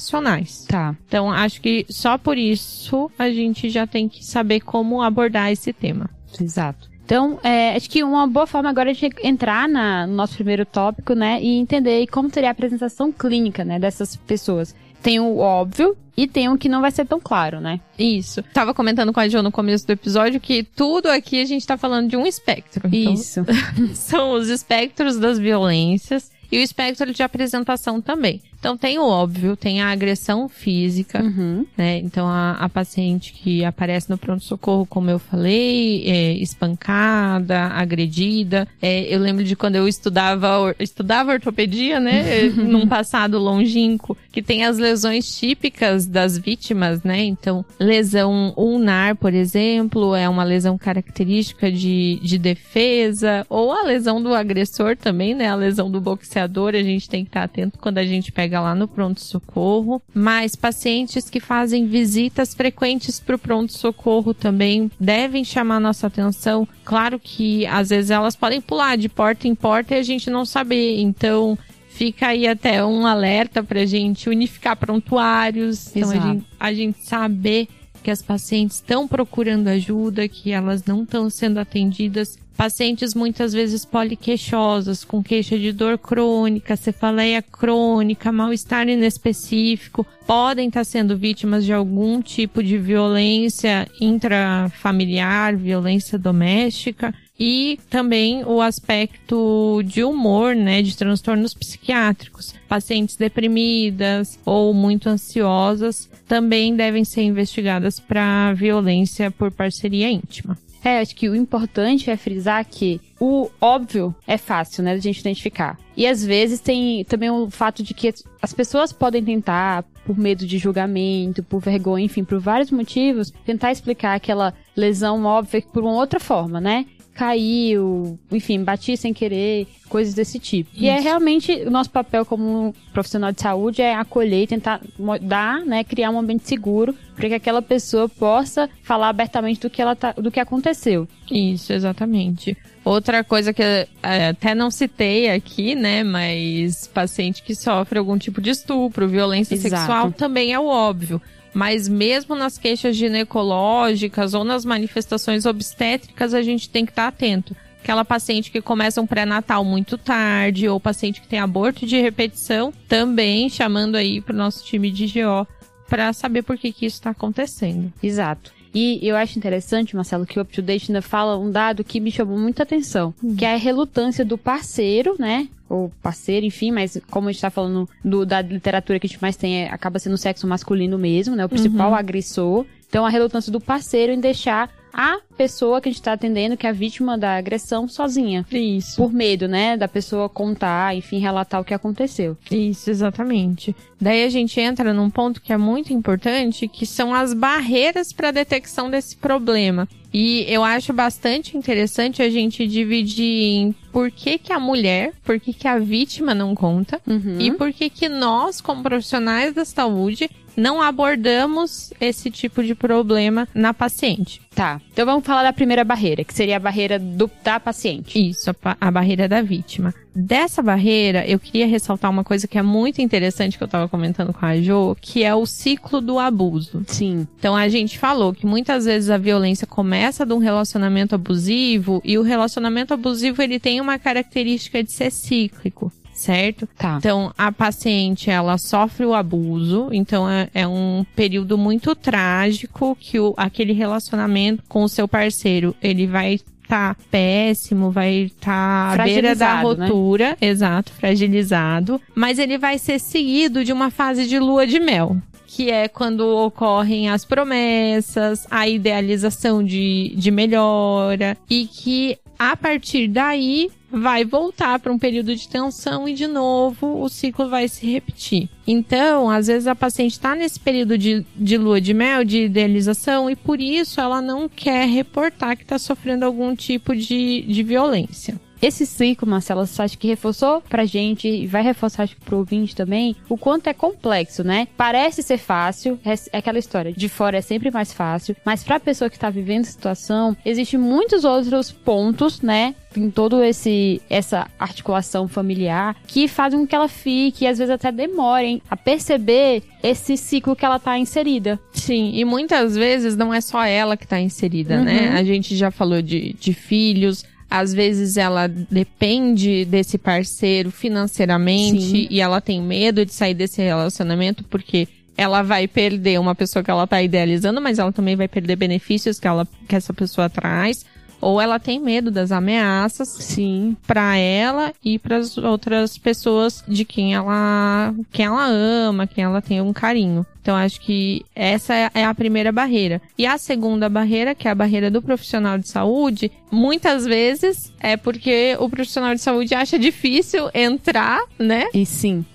Tá. 0.69 0.97
Então, 1.07 1.31
acho 1.31 1.61
que 1.61 1.85
só 1.89 2.17
por 2.19 2.37
isso 2.39 3.11
a 3.19 3.31
gente 3.31 3.69
já 3.71 3.87
tem 3.87 4.09
que 4.09 4.25
saber 4.25 4.61
como 4.61 5.03
abordar 5.03 5.51
esse 5.51 5.73
tema. 5.73 6.09
Exato. 6.41 6.89
Então, 7.05 7.39
é, 7.43 7.77
acho 7.77 7.91
que 7.91 8.03
uma 8.03 8.27
boa 8.27 8.47
forma 8.47 8.71
agora 8.71 8.91
é 8.91 8.95
gente 8.95 9.15
entrar 9.23 9.69
na- 9.69 10.07
no 10.07 10.15
nosso 10.15 10.35
primeiro 10.37 10.65
tópico, 10.65 11.13
né, 11.15 11.39
e 11.43 11.59
entender 11.59 12.07
como 12.07 12.31
seria 12.33 12.49
a 12.49 12.53
apresentação 12.53 13.13
clínica, 13.13 13.63
né, 13.65 13.79
dessas 13.79 14.17
pessoas. 14.17 14.75
Tem 15.03 15.21
o 15.21 15.37
óbvio 15.37 15.95
e 16.17 16.27
tem 16.27 16.49
o 16.49 16.57
que 16.57 16.67
não 16.67 16.81
vai 16.81 16.91
ser 16.91 17.05
tão 17.05 17.21
claro, 17.21 17.61
né? 17.61 17.79
Isso. 17.99 18.43
Tava 18.55 18.73
comentando 18.73 19.13
com 19.13 19.21
a 19.21 19.29
Jo 19.29 19.43
no 19.43 19.53
começo 19.53 19.87
do 19.87 19.93
episódio 19.93 20.41
que 20.41 20.63
tudo 20.63 21.09
aqui 21.09 21.43
a 21.43 21.45
gente 21.45 21.67
tá 21.67 21.77
falando 21.77 22.09
de 22.09 22.17
um 22.17 22.27
espectro. 22.27 22.89
Então, 22.91 23.13
Isso. 23.13 23.41
são 23.95 24.33
os 24.33 24.49
espectros 24.49 25.19
das 25.19 25.39
violências 25.39 26.33
e 26.51 26.57
o 26.59 26.63
espectro 26.63 27.13
de 27.13 27.23
apresentação 27.23 28.01
também. 28.01 28.41
Então 28.65 28.79
tem 28.79 28.99
o 28.99 29.05
óbvio, 29.07 29.59
tem 29.59 29.83
a 29.83 29.91
agressão 29.91 30.49
física, 30.49 31.23
Uhum. 31.23 31.67
né? 31.77 31.99
Então 31.99 32.27
a, 32.27 32.53
a 32.53 32.67
paciente 32.67 33.35
que 33.35 33.63
aparece 33.63 34.09
no 34.09 34.17
pronto-socorro, 34.17 34.87
como 34.87 35.11
eu 35.11 35.19
falei, 35.19 36.03
é 36.07 36.33
espancada, 36.33 37.67
agredida. 37.67 38.67
É, 38.81 39.03
eu 39.15 39.21
lembro 39.21 39.45
de 39.45 39.55
quando 39.55 39.77
eu 39.77 39.87
estudava, 39.87 40.75
estudava 40.79 41.33
ortopedia, 41.33 42.01
né? 42.01 42.45
Num 42.57 42.89
passado 42.89 43.39
longínquo, 43.39 44.17
que 44.33 44.41
tem 44.43 44.65
as 44.65 44.79
lesões 44.79 45.39
típicas 45.39 46.07
das 46.07 46.39
vítimas, 46.39 47.03
né? 47.03 47.23
Então, 47.23 47.67
lesão 47.79 48.55
ulnar, 48.57 49.15
por 49.17 49.35
exemplo, 49.35 50.15
é 50.15 50.27
uma 50.27 50.43
lesão 50.43 50.79
característica 50.79 51.71
de, 51.71 52.19
de 52.23 52.39
defesa, 52.39 53.45
ou 53.51 53.73
a 53.73 53.83
lesão 53.83 54.23
do 54.23 54.33
agressor 54.35 54.97
também, 54.97 55.35
né? 55.35 55.49
A 55.49 55.55
lesão 55.55 55.91
do 55.91 56.01
boxeador, 56.01 56.75
a 56.75 56.83
gente 56.83 57.11
tem 57.11 57.25
que 57.25 57.29
estar 57.29 57.43
atento 57.43 57.79
quando 57.79 57.99
a 57.99 58.05
gente 58.07 58.33
pega 58.33 58.54
lá 58.61 58.75
no 58.75 58.89
pronto-socorro. 58.89 60.03
Mas 60.13 60.57
pacientes 60.57 61.29
que 61.29 61.41
fazem 61.41 61.87
visitas 61.87 62.55
frequentes 62.55 63.21
para 63.21 63.37
o 63.37 63.39
pronto-socorro 63.39 64.35
também 64.35 64.91
devem 64.99 65.45
chamar 65.45 65.81
nossa 65.81 66.07
atenção. 66.07 66.67
Claro 66.85 67.19
que 67.19 67.67
às 67.67 67.91
vezes 67.91 68.11
elas 68.11 68.37
podem 68.37 68.61
pular 68.61 68.97
de 68.97 69.09
porta 69.09 69.49
em 69.49 69.55
porta 69.55 69.95
e 69.95 69.99
a 69.99 70.03
gente 70.03 70.31
não 70.31 70.45
saber. 70.45 71.01
Então, 71.01 71.59
fica 71.89 72.29
aí 72.29 72.47
até 72.47 72.85
um 72.85 73.07
alerta 73.07 73.63
pra 73.63 73.87
gente 73.87 74.29
unificar 74.29 74.77
prontuários. 74.77 75.95
Então, 75.95 76.11
a 76.11 76.19
gente, 76.19 76.47
a 76.59 76.73
gente 76.73 76.99
saber 77.01 77.69
que 78.05 78.11
as 78.11 78.21
pacientes 78.21 78.77
estão 78.77 79.09
procurando 79.09 79.67
ajuda, 79.69 80.29
que 80.29 80.53
elas 80.53 80.85
não 80.85 81.03
estão 81.03 81.31
sendo 81.31 81.59
atendidas. 81.59 82.39
Pacientes 82.55 83.15
muitas 83.15 83.53
vezes 83.53 83.85
poliqueixosas, 83.85 85.05
com 85.05 85.23
queixa 85.23 85.59
de 85.59 85.73
dor 85.73 85.99
crônica, 85.99 86.77
cefaleia 86.77 87.43
crônica, 87.43 88.31
mal-estar 88.31 88.89
inespecífico, 88.89 90.07
podem 90.27 90.69
estar 90.69 90.85
sendo 90.85 91.17
vítimas 91.17 91.65
de 91.65 91.73
algum 91.73 92.21
tipo 92.21 92.63
de 92.63 92.79
violência 92.79 93.89
intrafamiliar, 93.99 95.57
violência 95.57 96.19
doméstica. 96.19 97.13
E 97.39 97.79
também 97.91 98.45
o 98.45 98.61
aspecto 98.61 99.83
de 99.85 100.05
humor, 100.05 100.55
né, 100.55 100.83
de 100.83 100.97
transtornos 100.97 101.53
psiquiátricos. 101.53 102.55
Pacientes 102.69 103.17
deprimidas 103.17 104.39
ou 104.45 104.73
muito 104.73 105.09
ansiosas 105.09 106.09
também 106.29 106.77
devem 106.77 107.05
ser 107.05 107.23
investigadas 107.23 107.99
para 107.99 108.53
violência 108.55 109.31
por 109.31 109.51
parceria 109.51 110.11
íntima. 110.11 110.57
É, 110.85 111.01
acho 111.01 111.17
que 111.17 111.31
o 111.31 111.35
importante 111.35 112.11
é 112.11 112.17
frisar 112.17 112.63
que 112.67 113.01
o 113.19 113.51
óbvio 113.59 114.15
é 114.27 114.37
fácil, 114.37 114.85
né, 114.85 114.95
da 114.95 115.01
gente 115.01 115.19
identificar. 115.19 115.79
E 115.97 116.07
às 116.07 116.23
vezes 116.23 116.61
tem 116.61 117.05
também 117.05 117.31
o 117.31 117.49
fato 117.51 117.83
de 117.83 117.95
que 117.95 118.13
as 118.43 118.53
pessoas 118.53 118.93
podem 118.93 119.25
tentar 119.25 119.83
por 120.05 120.19
medo 120.19 120.47
de 120.47 120.59
julgamento, 120.59 121.43
por 121.43 121.61
vergonha, 121.61 122.05
enfim, 122.05 122.23
por 122.23 122.39
vários 122.39 122.71
motivos, 122.71 123.33
tentar 123.47 123.73
explicar 123.73 124.15
aquela 124.15 124.53
lesão 124.77 125.25
óbvia 125.25 125.63
por 125.73 125.83
uma 125.83 125.95
outra 125.95 126.21
forma, 126.21 126.61
né? 126.61 126.85
Caiu, 127.15 128.19
enfim, 128.31 128.63
bati 128.63 128.97
sem 128.97 129.15
querer, 129.15 129.69
coisas 129.89 130.15
desse 130.15 130.39
tipo. 130.39 130.71
Isso. 130.75 130.83
E 130.83 130.89
é 130.89 130.99
realmente 130.99 131.53
o 131.65 131.71
nosso 131.71 131.91
papel 131.91 132.27
como 132.27 132.75
profissional 132.93 133.33
de 133.33 133.41
saúde 133.41 133.81
é 133.81 133.95
acolher 133.95 134.43
e 134.43 134.47
tentar 134.47 134.81
dar, 135.23 135.61
né, 135.61 135.85
criar 135.85 136.11
um 136.11 136.19
ambiente 136.19 136.47
seguro 136.49 136.95
para 137.15 137.29
que 137.29 137.35
aquela 137.35 137.63
pessoa 137.63 138.09
possa 138.09 138.69
falar 138.83 139.09
abertamente 139.09 139.61
do 139.61 139.71
que 139.71 139.81
ela 139.81 139.95
tá, 139.95 140.13
do 140.13 140.31
que 140.31 140.41
aconteceu. 140.41 141.07
Isso, 141.31 141.73
exatamente. 141.73 142.57
Outra 142.85 143.23
coisa 143.23 143.53
que 143.55 143.63
é, 143.63 143.89
até 144.29 144.55
não 144.55 144.71
citei 144.71 145.31
aqui, 145.31 145.75
né, 145.75 146.03
mas 146.03 146.87
paciente 146.89 147.43
que 147.43 147.55
sofre 147.55 147.99
algum 147.99 148.19
tipo 148.19 148.41
de 148.41 148.51
estupro, 148.51 149.09
violência 149.09 149.55
Exato. 149.55 149.77
sexual 149.77 150.13
também 150.13 150.53
é 150.53 150.59
o 150.59 150.67
óbvio 150.67 151.23
mas 151.55 151.89
mesmo 151.89 152.35
nas 152.35 152.59
queixas 152.59 152.97
ginecológicas 152.97 154.35
ou 154.35 154.45
nas 154.45 154.65
manifestações 154.65 155.47
obstétricas, 155.47 156.35
a 156.35 156.43
gente 156.43 156.69
tem 156.69 156.85
que 156.85 156.93
estar 156.93 157.07
atento. 157.07 157.57
Aquela 157.81 158.05
paciente 158.05 158.51
que 158.51 158.63
começa 158.63 159.01
um 159.01 159.07
pré-natal 159.07 159.65
muito 159.65 159.97
tarde, 159.97 160.69
ou 160.69 160.81
paciente 160.81 161.21
que 161.21 161.29
tem 161.29 161.39
aborto 161.39 161.87
de 161.87 162.01
repetição, 162.01 162.73
também 162.89 163.49
chamando 163.49 163.95
aí 163.97 164.21
para 164.21 164.35
o 164.35 164.39
nosso 164.39 164.65
time 164.65 164.91
de 164.91 165.07
GO 165.07 165.47
para 165.89 166.13
saber 166.13 166.43
por 166.43 166.57
que, 166.57 166.73
que 166.73 166.87
isso 166.87 166.97
está 166.97 167.11
acontecendo. 167.11 167.93
Exato. 168.03 168.54
E 168.75 168.99
eu 169.07 169.15
acho 169.15 169.39
interessante, 169.39 169.95
Marcelo, 169.95 170.27
que 170.27 170.39
o 170.39 170.43
UpToDate 170.43 170.91
ainda 170.91 171.01
fala 171.01 171.39
um 171.39 171.51
dado 171.51 171.85
que 171.85 172.01
me 172.01 172.11
chamou 172.11 172.37
muita 172.37 172.65
atenção, 172.65 173.15
hum. 173.23 173.37
que 173.37 173.45
é 173.45 173.55
a 173.55 173.59
relutância 173.59 174.25
do 174.25 174.37
parceiro, 174.37 175.15
né? 175.19 175.49
Ou 175.69 175.93
parceiro, 176.03 176.45
enfim, 176.45 176.73
mas 176.73 177.01
como 177.11 177.29
a 177.29 177.33
gente 177.33 177.41
tá 177.41 177.51
falando 177.51 177.89
do, 178.05 178.27
da 178.27 178.43
literatura 178.43 178.99
que 178.99 179.07
a 179.07 179.09
gente 179.09 179.23
mais 179.23 179.37
tem, 179.37 179.63
é, 179.63 179.71
acaba 179.71 179.99
sendo 179.99 180.15
o 180.15 180.19
sexo 180.19 180.47
masculino 180.47 180.99
mesmo, 180.99 181.37
né? 181.37 181.45
O 181.45 181.49
principal 181.49 181.91
uhum. 181.91 181.97
agressor. 181.97 182.67
Então, 182.89 183.07
a 183.07 183.09
relutância 183.09 183.53
do 183.53 183.61
parceiro 183.61 184.13
em 184.13 184.21
deixar 184.21 184.71
a 184.95 185.19
pessoa 185.37 185.81
que 185.81 185.89
a 185.89 185.93
gente 185.93 186.01
está 186.01 186.13
atendendo, 186.13 186.57
que 186.57 186.67
é 186.67 186.71
a 186.71 186.73
vítima 186.73 187.19
da 187.19 187.37
agressão, 187.37 187.89
sozinha. 187.89 188.47
Isso. 188.51 188.97
Por 188.97 189.13
medo, 189.13 189.49
né? 189.49 189.77
Da 189.77 189.89
pessoa 189.89 190.29
contar, 190.29 190.95
enfim, 190.97 191.19
relatar 191.19 191.61
o 191.61 191.65
que 191.65 191.75
aconteceu. 191.75 192.37
Isso, 192.49 192.89
exatamente. 192.89 193.75
Daí 194.01 194.25
a 194.25 194.29
gente 194.29 194.61
entra 194.61 194.95
num 194.95 195.11
ponto 195.11 195.43
que 195.43 195.53
é 195.53 195.57
muito 195.57 195.93
importante, 195.93 196.69
que 196.69 196.87
são 196.87 197.13
as 197.13 197.35
barreiras 197.35 198.13
para 198.13 198.29
a 198.29 198.33
detecção 198.33 198.89
desse 198.89 199.17
problema. 199.17 199.89
E 200.13 200.45
eu 200.47 200.63
acho 200.63 200.93
bastante 200.93 201.57
interessante 201.57 202.23
a 202.23 202.31
gente 202.31 202.69
dividir 202.69 203.43
em 203.43 203.75
por 203.93 204.13
que, 204.13 204.39
que 204.39 204.53
a 204.53 204.61
mulher, 204.61 205.13
por 205.25 205.41
que, 205.41 205.53
que 205.53 205.67
a 205.67 205.77
vítima 205.77 206.33
não 206.33 206.55
conta 206.55 207.01
uhum. 207.05 207.37
e 207.41 207.51
por 207.51 207.73
que, 207.73 207.91
que 207.91 208.09
nós, 208.09 208.61
como 208.61 208.85
profissionais 208.85 209.53
da 209.55 209.65
saúde, 209.65 210.31
não 210.57 210.81
abordamos 210.81 211.93
esse 212.01 212.31
tipo 212.31 212.63
de 212.63 212.75
problema 212.75 213.49
na 213.55 213.75
paciente. 213.75 214.41
Tá. 214.55 214.81
Então 214.93 215.05
vamos 215.05 215.25
falar 215.25 215.43
da 215.43 215.53
primeira 215.53 215.83
barreira, 215.83 216.23
que 216.23 216.33
seria 216.33 216.57
a 216.57 216.61
barreira 216.61 216.99
do, 216.99 217.31
da 217.43 217.59
paciente. 217.59 218.19
Isso, 218.19 218.51
a, 218.51 218.77
a 218.81 218.91
barreira 218.91 219.29
da 219.29 219.43
vítima. 219.43 219.93
Dessa 220.15 220.63
barreira, 220.63 221.27
eu 221.27 221.41
queria 221.41 221.67
ressaltar 221.67 222.09
uma 222.09 222.23
coisa 222.23 222.47
que 222.47 222.57
é 222.57 222.63
muito 222.63 223.03
interessante 223.03 223.59
que 223.59 223.65
eu 223.65 223.67
estava 223.67 223.89
comentando 223.89 224.33
com 224.33 224.47
a 224.47 224.61
Jo, 224.61 224.97
que 225.01 225.25
é 225.25 225.35
o 225.35 225.45
ciclo 225.45 226.01
do 226.01 226.21
abuso. 226.21 226.85
Sim. 226.87 227.27
Então 227.37 227.57
a 227.57 227.69
gente 227.69 227.99
falou 227.99 228.33
que 228.33 228.47
muitas 228.47 228.85
vezes 228.85 229.11
a 229.11 229.19
violência 229.19 229.67
começa 229.67 230.25
de 230.25 230.33
um 230.33 230.39
relacionamento 230.39 231.17
abusivo 231.17 232.01
e 232.05 232.17
o 232.17 232.23
relacionamento 232.23 232.95
abusivo 232.95 233.43
ele 233.43 233.59
tem 233.59 233.81
uma 233.81 233.99
característica 233.99 234.85
de 234.85 234.93
ser 234.93 235.11
cíclico 235.11 235.93
certo? 236.25 236.67
Tá. 236.79 236.97
Então, 236.99 237.33
a 237.37 237.53
paciente, 237.53 238.31
ela 238.31 238.57
sofre 238.57 239.05
o 239.05 239.15
abuso, 239.15 239.89
então 239.93 240.29
é, 240.29 240.49
é 240.55 240.67
um 240.67 241.05
período 241.15 241.59
muito 241.59 241.95
trágico 241.95 242.97
que 242.99 243.21
o, 243.21 243.35
aquele 243.37 243.73
relacionamento 243.73 244.63
com 244.69 244.83
o 244.83 244.89
seu 244.89 245.07
parceiro, 245.07 245.75
ele 245.83 246.07
vai 246.07 246.41
tá 246.67 246.97
péssimo, 247.11 247.91
vai 247.91 248.15
estar 248.23 248.97
tá 248.97 249.03
à 249.03 249.05
beira 249.05 249.35
da 249.35 249.61
rotura, 249.61 250.31
né? 250.31 250.37
exato, 250.41 250.93
fragilizado, 250.93 252.01
mas 252.15 252.39
ele 252.39 252.57
vai 252.57 252.79
ser 252.79 252.99
seguido 252.99 253.63
de 253.63 253.71
uma 253.71 253.91
fase 253.91 254.27
de 254.27 254.39
lua 254.39 254.67
de 254.67 254.81
mel 254.81 255.17
que 255.47 255.71
é 255.71 255.87
quando 255.87 256.23
ocorrem 256.23 257.09
as 257.09 257.25
promessas, 257.25 258.45
a 258.51 258.67
idealização 258.67 259.63
de, 259.63 260.13
de 260.17 260.29
melhora, 260.33 261.37
e 261.49 261.65
que 261.67 262.19
a 262.37 262.57
partir 262.57 263.07
daí 263.07 263.71
vai 263.95 264.25
voltar 264.25 264.79
para 264.79 264.93
um 264.93 264.99
período 264.99 265.35
de 265.35 265.49
tensão 265.49 266.09
e 266.09 266.15
de 266.15 266.27
novo 266.27 267.03
o 267.03 267.09
ciclo 267.09 267.49
vai 267.49 267.69
se 267.69 267.87
repetir. 267.87 268.49
Então, 268.67 269.31
às 269.31 269.47
vezes 269.47 269.67
a 269.67 269.75
paciente 269.75 270.13
está 270.13 270.35
nesse 270.35 270.59
período 270.59 270.97
de, 270.97 271.25
de 271.37 271.57
lua 271.57 271.81
de 271.81 271.95
mel, 271.95 272.25
de 272.25 272.45
idealização, 272.45 273.29
e 273.29 273.37
por 273.37 273.61
isso 273.61 274.01
ela 274.01 274.21
não 274.21 274.49
quer 274.49 274.89
reportar 274.89 275.57
que 275.57 275.63
está 275.63 275.79
sofrendo 275.79 276.25
algum 276.25 276.55
tipo 276.55 276.95
de, 276.95 277.43
de 277.43 277.63
violência. 277.63 278.41
Esse 278.65 278.87
ciclo, 278.87 279.29
Marcela, 279.29 279.67
você 279.67 279.83
acha 279.83 279.95
que 279.95 280.09
reforçou 280.09 280.63
pra 280.63 280.87
gente 280.87 281.29
e 281.29 281.47
vai 281.47 281.63
reforçar 281.63 282.05
acho 282.05 282.17
pro 282.17 282.39
ouvinte 282.39 282.75
também 282.75 283.15
o 283.29 283.37
quanto 283.37 283.67
é 283.67 283.75
complexo, 283.75 284.43
né? 284.43 284.67
Parece 284.75 285.23
ser 285.23 285.37
fácil, 285.37 286.01
é, 286.03 286.15
é 286.33 286.39
aquela 286.39 286.59
história, 286.59 286.91
de 286.91 287.07
fora 287.07 287.37
é 287.37 287.43
sempre 287.43 287.71
mais 287.71 287.93
fácil, 287.93 288.35
mas 288.43 288.65
pra 288.65 288.81
pessoa 288.81 289.11
que 289.11 289.19
tá 289.19 289.29
vivendo 289.29 289.67
a 289.67 289.69
situação, 289.69 290.35
existem 290.47 290.81
muitos 290.81 291.25
outros 291.25 291.71
pontos, 291.71 292.41
né? 292.41 292.75
em 292.97 293.11
todo 293.11 293.43
esse 293.43 294.01
essa 294.09 294.47
articulação 294.57 295.27
familiar 295.27 295.97
que 296.07 296.29
fazem 296.29 296.61
com 296.61 296.67
que 296.67 296.77
ela 296.77 296.87
fique 296.87 297.45
e 297.45 297.49
às 297.49 297.59
vezes 297.59 297.75
até 297.75 297.91
demorem 297.91 298.63
a 298.71 298.77
perceber 298.77 299.65
esse 299.83 300.17
ciclo 300.17 300.57
que 300.57 300.65
ela 300.65 300.79
tá 300.79 300.97
inserida. 300.99 301.59
Sim, 301.73 302.13
e 302.15 302.25
muitas 302.25 302.77
vezes 302.77 303.17
não 303.17 303.35
é 303.35 303.41
só 303.41 303.65
ela 303.65 303.97
que 303.97 304.07
tá 304.07 304.21
inserida, 304.21 304.81
né? 304.81 304.93
uhum. 304.93 305.11
né? 305.11 305.19
A 305.19 305.25
gente 305.25 305.57
já 305.57 305.71
falou 305.71 306.01
de, 306.01 306.35
de 306.39 306.55
filhos, 306.55 307.25
às 307.55 307.73
vezes 307.73 308.17
ela 308.17 308.49
depende 308.49 309.65
desse 309.65 309.97
parceiro 309.97 310.73
financeiramente 310.73 311.83
Sim. 311.83 312.09
e 312.11 312.21
ela 312.21 312.41
tem 312.41 312.61
medo 312.61 313.07
de 313.07 313.15
sair 313.15 313.33
desse 313.33 313.63
relacionamento 313.63 314.43
porque 314.43 314.89
ela 315.17 315.41
vai 315.41 315.69
perder 315.69 316.19
uma 316.19 316.35
pessoa 316.35 316.65
que 316.65 316.71
ela 316.71 316.85
tá 316.85 317.01
idealizando, 317.01 317.61
mas 317.61 317.79
ela 317.79 317.93
também 317.93 318.17
vai 318.17 318.27
perder 318.27 318.57
benefícios 318.57 319.21
que 319.21 319.29
ela 319.29 319.47
que 319.69 319.77
essa 319.77 319.95
pessoa 319.95 320.29
traz 320.29 320.85
ou 321.21 321.41
ela 321.41 321.59
tem 321.59 321.81
medo 321.81 322.11
das 322.11 322.33
ameaças, 322.33 323.09
sim, 323.09 323.77
para 323.87 324.17
ela 324.17 324.73
e 324.85 324.99
para 324.99 325.17
as 325.17 325.37
outras 325.39 325.97
pessoas 325.99 326.63
de 326.67 326.85
quem 326.85 327.15
ela, 327.15 327.95
quem 328.13 328.27
ela 328.27 328.47
ama, 328.47 329.07
quem 329.07 329.25
ela 329.25 329.41
tem 329.41 329.61
um 329.61 329.73
carinho. 329.73 330.27
Então 330.45 330.55
acho 330.55 330.79
que 330.83 331.25
essa 331.35 331.73
é 331.75 332.05
a 332.05 332.15
primeira 332.15 332.53
barreira. 332.53 333.01
E 333.17 333.25
a 333.25 333.39
segunda 333.39 333.89
barreira, 333.89 334.35
que 334.35 334.47
é 334.47 334.51
a 334.51 334.55
barreira 334.55 334.91
do 334.91 335.01
profissional 335.01 335.57
de 335.57 335.67
saúde, 335.67 336.31
muitas 336.51 337.07
vezes 337.07 337.73
é 337.81 337.97
porque 337.97 338.55
o 338.61 338.69
profissional 338.69 339.15
de 339.15 339.23
saúde 339.23 339.55
acha 339.55 339.79
difícil 339.79 340.51
entrar, 340.53 341.23
né? 341.39 341.69
E 341.73 341.87
sim. 341.87 342.27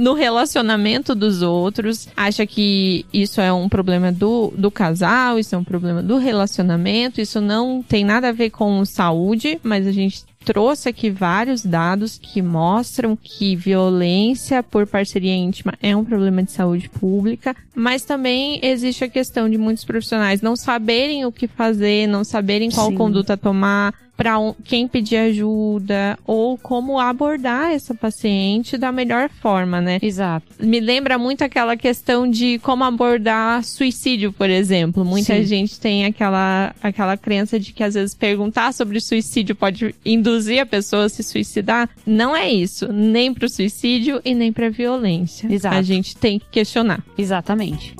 No 0.00 0.14
relacionamento 0.14 1.14
dos 1.14 1.42
outros, 1.42 2.08
acha 2.16 2.46
que 2.46 3.04
isso 3.12 3.38
é 3.38 3.52
um 3.52 3.68
problema 3.68 4.10
do, 4.10 4.50
do 4.56 4.70
casal, 4.70 5.38
isso 5.38 5.54
é 5.54 5.58
um 5.58 5.64
problema 5.64 6.02
do 6.02 6.16
relacionamento, 6.16 7.20
isso 7.20 7.38
não 7.38 7.82
tem 7.82 8.02
nada 8.02 8.30
a 8.30 8.32
ver 8.38 8.50
com 8.50 8.84
saúde, 8.84 9.60
mas 9.62 9.86
a 9.86 9.92
gente 9.92 10.24
trouxe 10.44 10.88
aqui 10.88 11.10
vários 11.10 11.62
dados 11.62 12.16
que 12.16 12.40
mostram 12.40 13.18
que 13.20 13.54
violência 13.54 14.62
por 14.62 14.86
parceria 14.86 15.34
íntima 15.34 15.74
é 15.82 15.94
um 15.94 16.04
problema 16.04 16.42
de 16.42 16.52
saúde 16.52 16.88
pública, 16.88 17.54
mas 17.74 18.02
também 18.02 18.58
existe 18.62 19.04
a 19.04 19.08
questão 19.08 19.50
de 19.50 19.58
muitos 19.58 19.84
profissionais 19.84 20.40
não 20.40 20.56
saberem 20.56 21.26
o 21.26 21.32
que 21.32 21.46
fazer, 21.46 22.06
não 22.06 22.24
saberem 22.24 22.70
qual 22.70 22.88
Sim. 22.88 22.94
conduta 22.94 23.36
tomar, 23.36 23.92
para 24.18 24.34
quem 24.64 24.88
pedir 24.88 25.16
ajuda 25.16 26.18
ou 26.26 26.58
como 26.58 26.98
abordar 26.98 27.70
essa 27.70 27.94
paciente 27.94 28.76
da 28.76 28.90
melhor 28.90 29.30
forma, 29.30 29.80
né? 29.80 30.00
Exato. 30.02 30.44
Me 30.58 30.80
lembra 30.80 31.16
muito 31.16 31.42
aquela 31.42 31.76
questão 31.76 32.28
de 32.28 32.58
como 32.58 32.82
abordar 32.82 33.62
suicídio, 33.62 34.32
por 34.32 34.50
exemplo. 34.50 35.04
Muita 35.04 35.36
Sim. 35.36 35.44
gente 35.44 35.78
tem 35.78 36.04
aquela, 36.04 36.74
aquela 36.82 37.16
crença 37.16 37.60
de 37.60 37.72
que 37.72 37.84
às 37.84 37.94
vezes 37.94 38.12
perguntar 38.12 38.74
sobre 38.74 39.00
suicídio 39.00 39.54
pode 39.54 39.94
induzir 40.04 40.60
a 40.60 40.66
pessoa 40.66 41.04
a 41.04 41.08
se 41.08 41.22
suicidar. 41.22 41.88
Não 42.04 42.34
é 42.34 42.50
isso, 42.50 42.92
nem 42.92 43.32
para 43.32 43.46
o 43.46 43.48
suicídio 43.48 44.20
e 44.24 44.34
nem 44.34 44.52
para 44.52 44.68
violência. 44.68 45.46
Exato. 45.48 45.76
A 45.76 45.82
gente 45.82 46.16
tem 46.16 46.40
que 46.40 46.46
questionar. 46.50 47.04
Exatamente. 47.16 47.94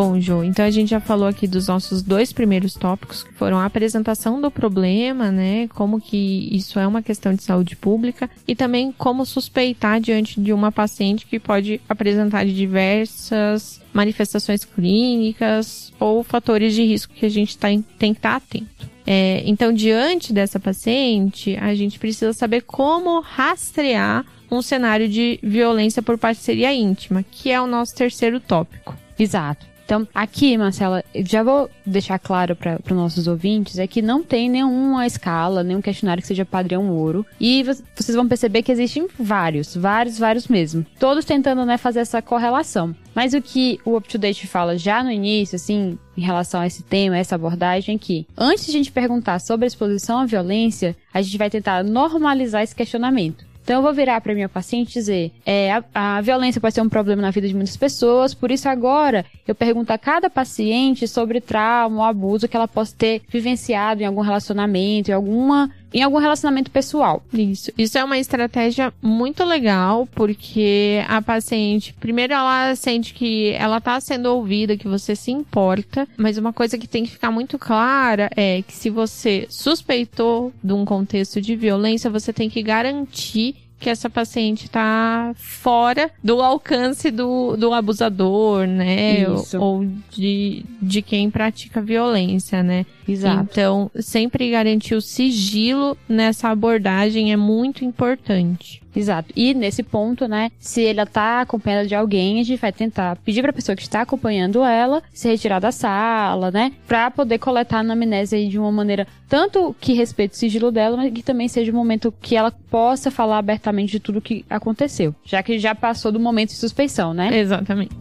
Bom, 0.00 0.20
Jo, 0.20 0.44
então 0.44 0.64
a 0.64 0.70
gente 0.70 0.90
já 0.90 1.00
falou 1.00 1.26
aqui 1.26 1.48
dos 1.48 1.66
nossos 1.66 2.04
dois 2.04 2.32
primeiros 2.32 2.74
tópicos, 2.74 3.24
que 3.24 3.32
foram 3.32 3.58
a 3.58 3.64
apresentação 3.64 4.40
do 4.40 4.48
problema, 4.48 5.32
né? 5.32 5.66
Como 5.74 6.00
que 6.00 6.48
isso 6.52 6.78
é 6.78 6.86
uma 6.86 7.02
questão 7.02 7.34
de 7.34 7.42
saúde 7.42 7.74
pública 7.74 8.30
e 8.46 8.54
também 8.54 8.92
como 8.92 9.26
suspeitar 9.26 10.00
diante 10.00 10.40
de 10.40 10.52
uma 10.52 10.70
paciente 10.70 11.26
que 11.26 11.40
pode 11.40 11.80
apresentar 11.88 12.46
diversas 12.46 13.82
manifestações 13.92 14.64
clínicas 14.64 15.92
ou 15.98 16.22
fatores 16.22 16.76
de 16.76 16.84
risco 16.84 17.12
que 17.12 17.26
a 17.26 17.28
gente 17.28 17.58
tá, 17.58 17.66
tem 17.98 18.12
que 18.14 18.20
estar 18.20 18.30
tá 18.30 18.36
atento. 18.36 18.88
É, 19.04 19.42
então, 19.46 19.72
diante 19.72 20.32
dessa 20.32 20.60
paciente, 20.60 21.56
a 21.56 21.74
gente 21.74 21.98
precisa 21.98 22.32
saber 22.32 22.60
como 22.60 23.18
rastrear 23.18 24.24
um 24.48 24.62
cenário 24.62 25.08
de 25.08 25.40
violência 25.42 26.00
por 26.00 26.16
parceria 26.16 26.72
íntima, 26.72 27.24
que 27.28 27.50
é 27.50 27.60
o 27.60 27.66
nosso 27.66 27.96
terceiro 27.96 28.38
tópico. 28.38 28.96
Exato. 29.18 29.66
Então, 29.88 30.06
aqui, 30.14 30.58
Marcela, 30.58 31.02
já 31.14 31.42
vou 31.42 31.70
deixar 31.86 32.18
claro 32.18 32.54
para 32.54 32.78
os 32.84 32.92
nossos 32.92 33.26
ouvintes, 33.26 33.78
é 33.78 33.86
que 33.86 34.02
não 34.02 34.22
tem 34.22 34.50
nenhuma 34.50 35.06
escala, 35.06 35.64
nenhum 35.64 35.80
questionário 35.80 36.20
que 36.20 36.28
seja 36.28 36.44
padrão 36.44 36.90
ouro. 36.90 37.24
E 37.40 37.62
vocês 37.62 38.14
vão 38.14 38.28
perceber 38.28 38.60
que 38.60 38.70
existem 38.70 39.08
vários, 39.18 39.74
vários, 39.74 40.18
vários 40.18 40.46
mesmo. 40.46 40.84
Todos 41.00 41.24
tentando, 41.24 41.64
né, 41.64 41.78
fazer 41.78 42.00
essa 42.00 42.20
correlação. 42.20 42.94
Mas 43.14 43.32
o 43.32 43.40
que 43.40 43.80
o 43.82 43.96
UpToDate 43.96 44.46
fala 44.46 44.76
já 44.76 45.02
no 45.02 45.10
início, 45.10 45.56
assim, 45.56 45.98
em 46.14 46.20
relação 46.20 46.60
a 46.60 46.66
esse 46.66 46.82
tema, 46.82 47.16
essa 47.16 47.36
abordagem, 47.36 47.96
é 47.96 47.98
que 47.98 48.26
antes 48.36 48.66
de 48.66 48.70
a 48.72 48.74
gente 48.74 48.92
perguntar 48.92 49.38
sobre 49.38 49.64
a 49.64 49.68
exposição 49.68 50.18
à 50.18 50.26
violência, 50.26 50.94
a 51.14 51.22
gente 51.22 51.38
vai 51.38 51.48
tentar 51.48 51.82
normalizar 51.82 52.62
esse 52.62 52.74
questionamento. 52.74 53.47
Então 53.68 53.80
eu 53.80 53.82
vou 53.82 53.92
virar 53.92 54.18
para 54.22 54.32
minha 54.32 54.48
paciente 54.48 54.92
e 54.92 54.94
dizer: 54.94 55.30
é, 55.44 55.72
a, 55.72 56.16
a, 56.16 56.20
violência 56.22 56.58
pode 56.58 56.74
ser 56.74 56.80
um 56.80 56.88
problema 56.88 57.20
na 57.20 57.30
vida 57.30 57.46
de 57.46 57.54
muitas 57.54 57.76
pessoas, 57.76 58.32
por 58.32 58.50
isso 58.50 58.66
agora 58.66 59.26
eu 59.46 59.54
pergunto 59.54 59.92
a 59.92 59.98
cada 59.98 60.30
paciente 60.30 61.06
sobre 61.06 61.38
trauma 61.38 61.98
ou 61.98 62.02
abuso 62.02 62.48
que 62.48 62.56
ela 62.56 62.66
possa 62.66 62.94
ter 62.96 63.20
vivenciado 63.28 64.02
em 64.02 64.06
algum 64.06 64.22
relacionamento, 64.22 65.10
em 65.10 65.14
alguma 65.14 65.70
em 65.92 66.02
algum 66.02 66.18
relacionamento 66.18 66.70
pessoal. 66.70 67.22
Isso. 67.32 67.72
Isso 67.76 67.98
é 67.98 68.04
uma 68.04 68.18
estratégia 68.18 68.92
muito 69.00 69.44
legal, 69.44 70.06
porque 70.14 71.02
a 71.08 71.20
paciente, 71.22 71.94
primeiro 71.94 72.32
ela 72.32 72.74
sente 72.74 73.14
que 73.14 73.52
ela 73.52 73.80
tá 73.80 74.00
sendo 74.00 74.26
ouvida, 74.26 74.76
que 74.76 74.88
você 74.88 75.14
se 75.16 75.30
importa, 75.30 76.06
mas 76.16 76.38
uma 76.38 76.52
coisa 76.52 76.78
que 76.78 76.86
tem 76.86 77.04
que 77.04 77.10
ficar 77.10 77.30
muito 77.30 77.58
clara 77.58 78.30
é 78.36 78.62
que 78.62 78.74
se 78.74 78.90
você 78.90 79.46
suspeitou 79.48 80.52
de 80.62 80.72
um 80.72 80.84
contexto 80.84 81.40
de 81.40 81.56
violência, 81.56 82.10
você 82.10 82.32
tem 82.32 82.48
que 82.50 82.62
garantir 82.62 83.56
que 83.78 83.88
essa 83.88 84.10
paciente 84.10 84.64
está 84.64 85.32
fora 85.36 86.10
do 86.22 86.42
alcance 86.42 87.10
do, 87.10 87.56
do 87.56 87.72
abusador, 87.72 88.66
né? 88.66 89.22
Isso. 89.22 89.58
Ou 89.58 89.86
de, 90.10 90.64
de 90.82 91.00
quem 91.00 91.30
pratica 91.30 91.80
violência, 91.80 92.62
né? 92.62 92.84
Exato. 93.08 93.48
Então, 93.50 93.90
sempre 93.96 94.50
garantir 94.50 94.94
o 94.94 95.00
sigilo 95.00 95.96
nessa 96.08 96.50
abordagem 96.50 97.32
é 97.32 97.36
muito 97.36 97.84
importante. 97.84 98.82
Exato. 98.94 99.32
E 99.36 99.54
nesse 99.54 99.82
ponto, 99.82 100.26
né, 100.26 100.50
se 100.58 100.84
ela 100.84 101.06
tá 101.06 101.40
acompanhada 101.40 101.86
de 101.86 101.94
alguém, 101.94 102.40
a 102.40 102.42
gente 102.42 102.60
vai 102.60 102.72
tentar 102.72 103.16
pedir 103.16 103.42
pra 103.42 103.52
pessoa 103.52 103.76
que 103.76 103.82
está 103.82 104.02
acompanhando 104.02 104.64
ela 104.64 105.02
se 105.12 105.28
retirar 105.28 105.60
da 105.60 105.70
sala, 105.70 106.50
né, 106.50 106.72
pra 106.86 107.10
poder 107.10 107.38
coletar 107.38 107.78
a 107.78 107.80
anamnese 107.80 108.34
aí 108.34 108.48
de 108.48 108.58
uma 108.58 108.72
maneira 108.72 109.06
tanto 109.28 109.76
que 109.78 109.92
respeite 109.92 110.34
o 110.34 110.38
sigilo 110.38 110.72
dela, 110.72 110.96
mas 110.96 111.12
que 111.12 111.22
também 111.22 111.48
seja 111.48 111.70
um 111.70 111.74
momento 111.76 112.12
que 112.20 112.34
ela 112.34 112.50
possa 112.50 113.10
falar 113.10 113.38
abertamente 113.38 113.92
de 113.92 114.00
tudo 114.00 114.18
o 114.18 114.22
que 114.22 114.44
aconteceu, 114.48 115.14
já 115.22 115.42
que 115.42 115.58
já 115.58 115.74
passou 115.74 116.10
do 116.10 116.18
momento 116.18 116.48
de 116.48 116.56
suspeição, 116.56 117.12
né? 117.12 117.38
Exatamente. 117.38 117.94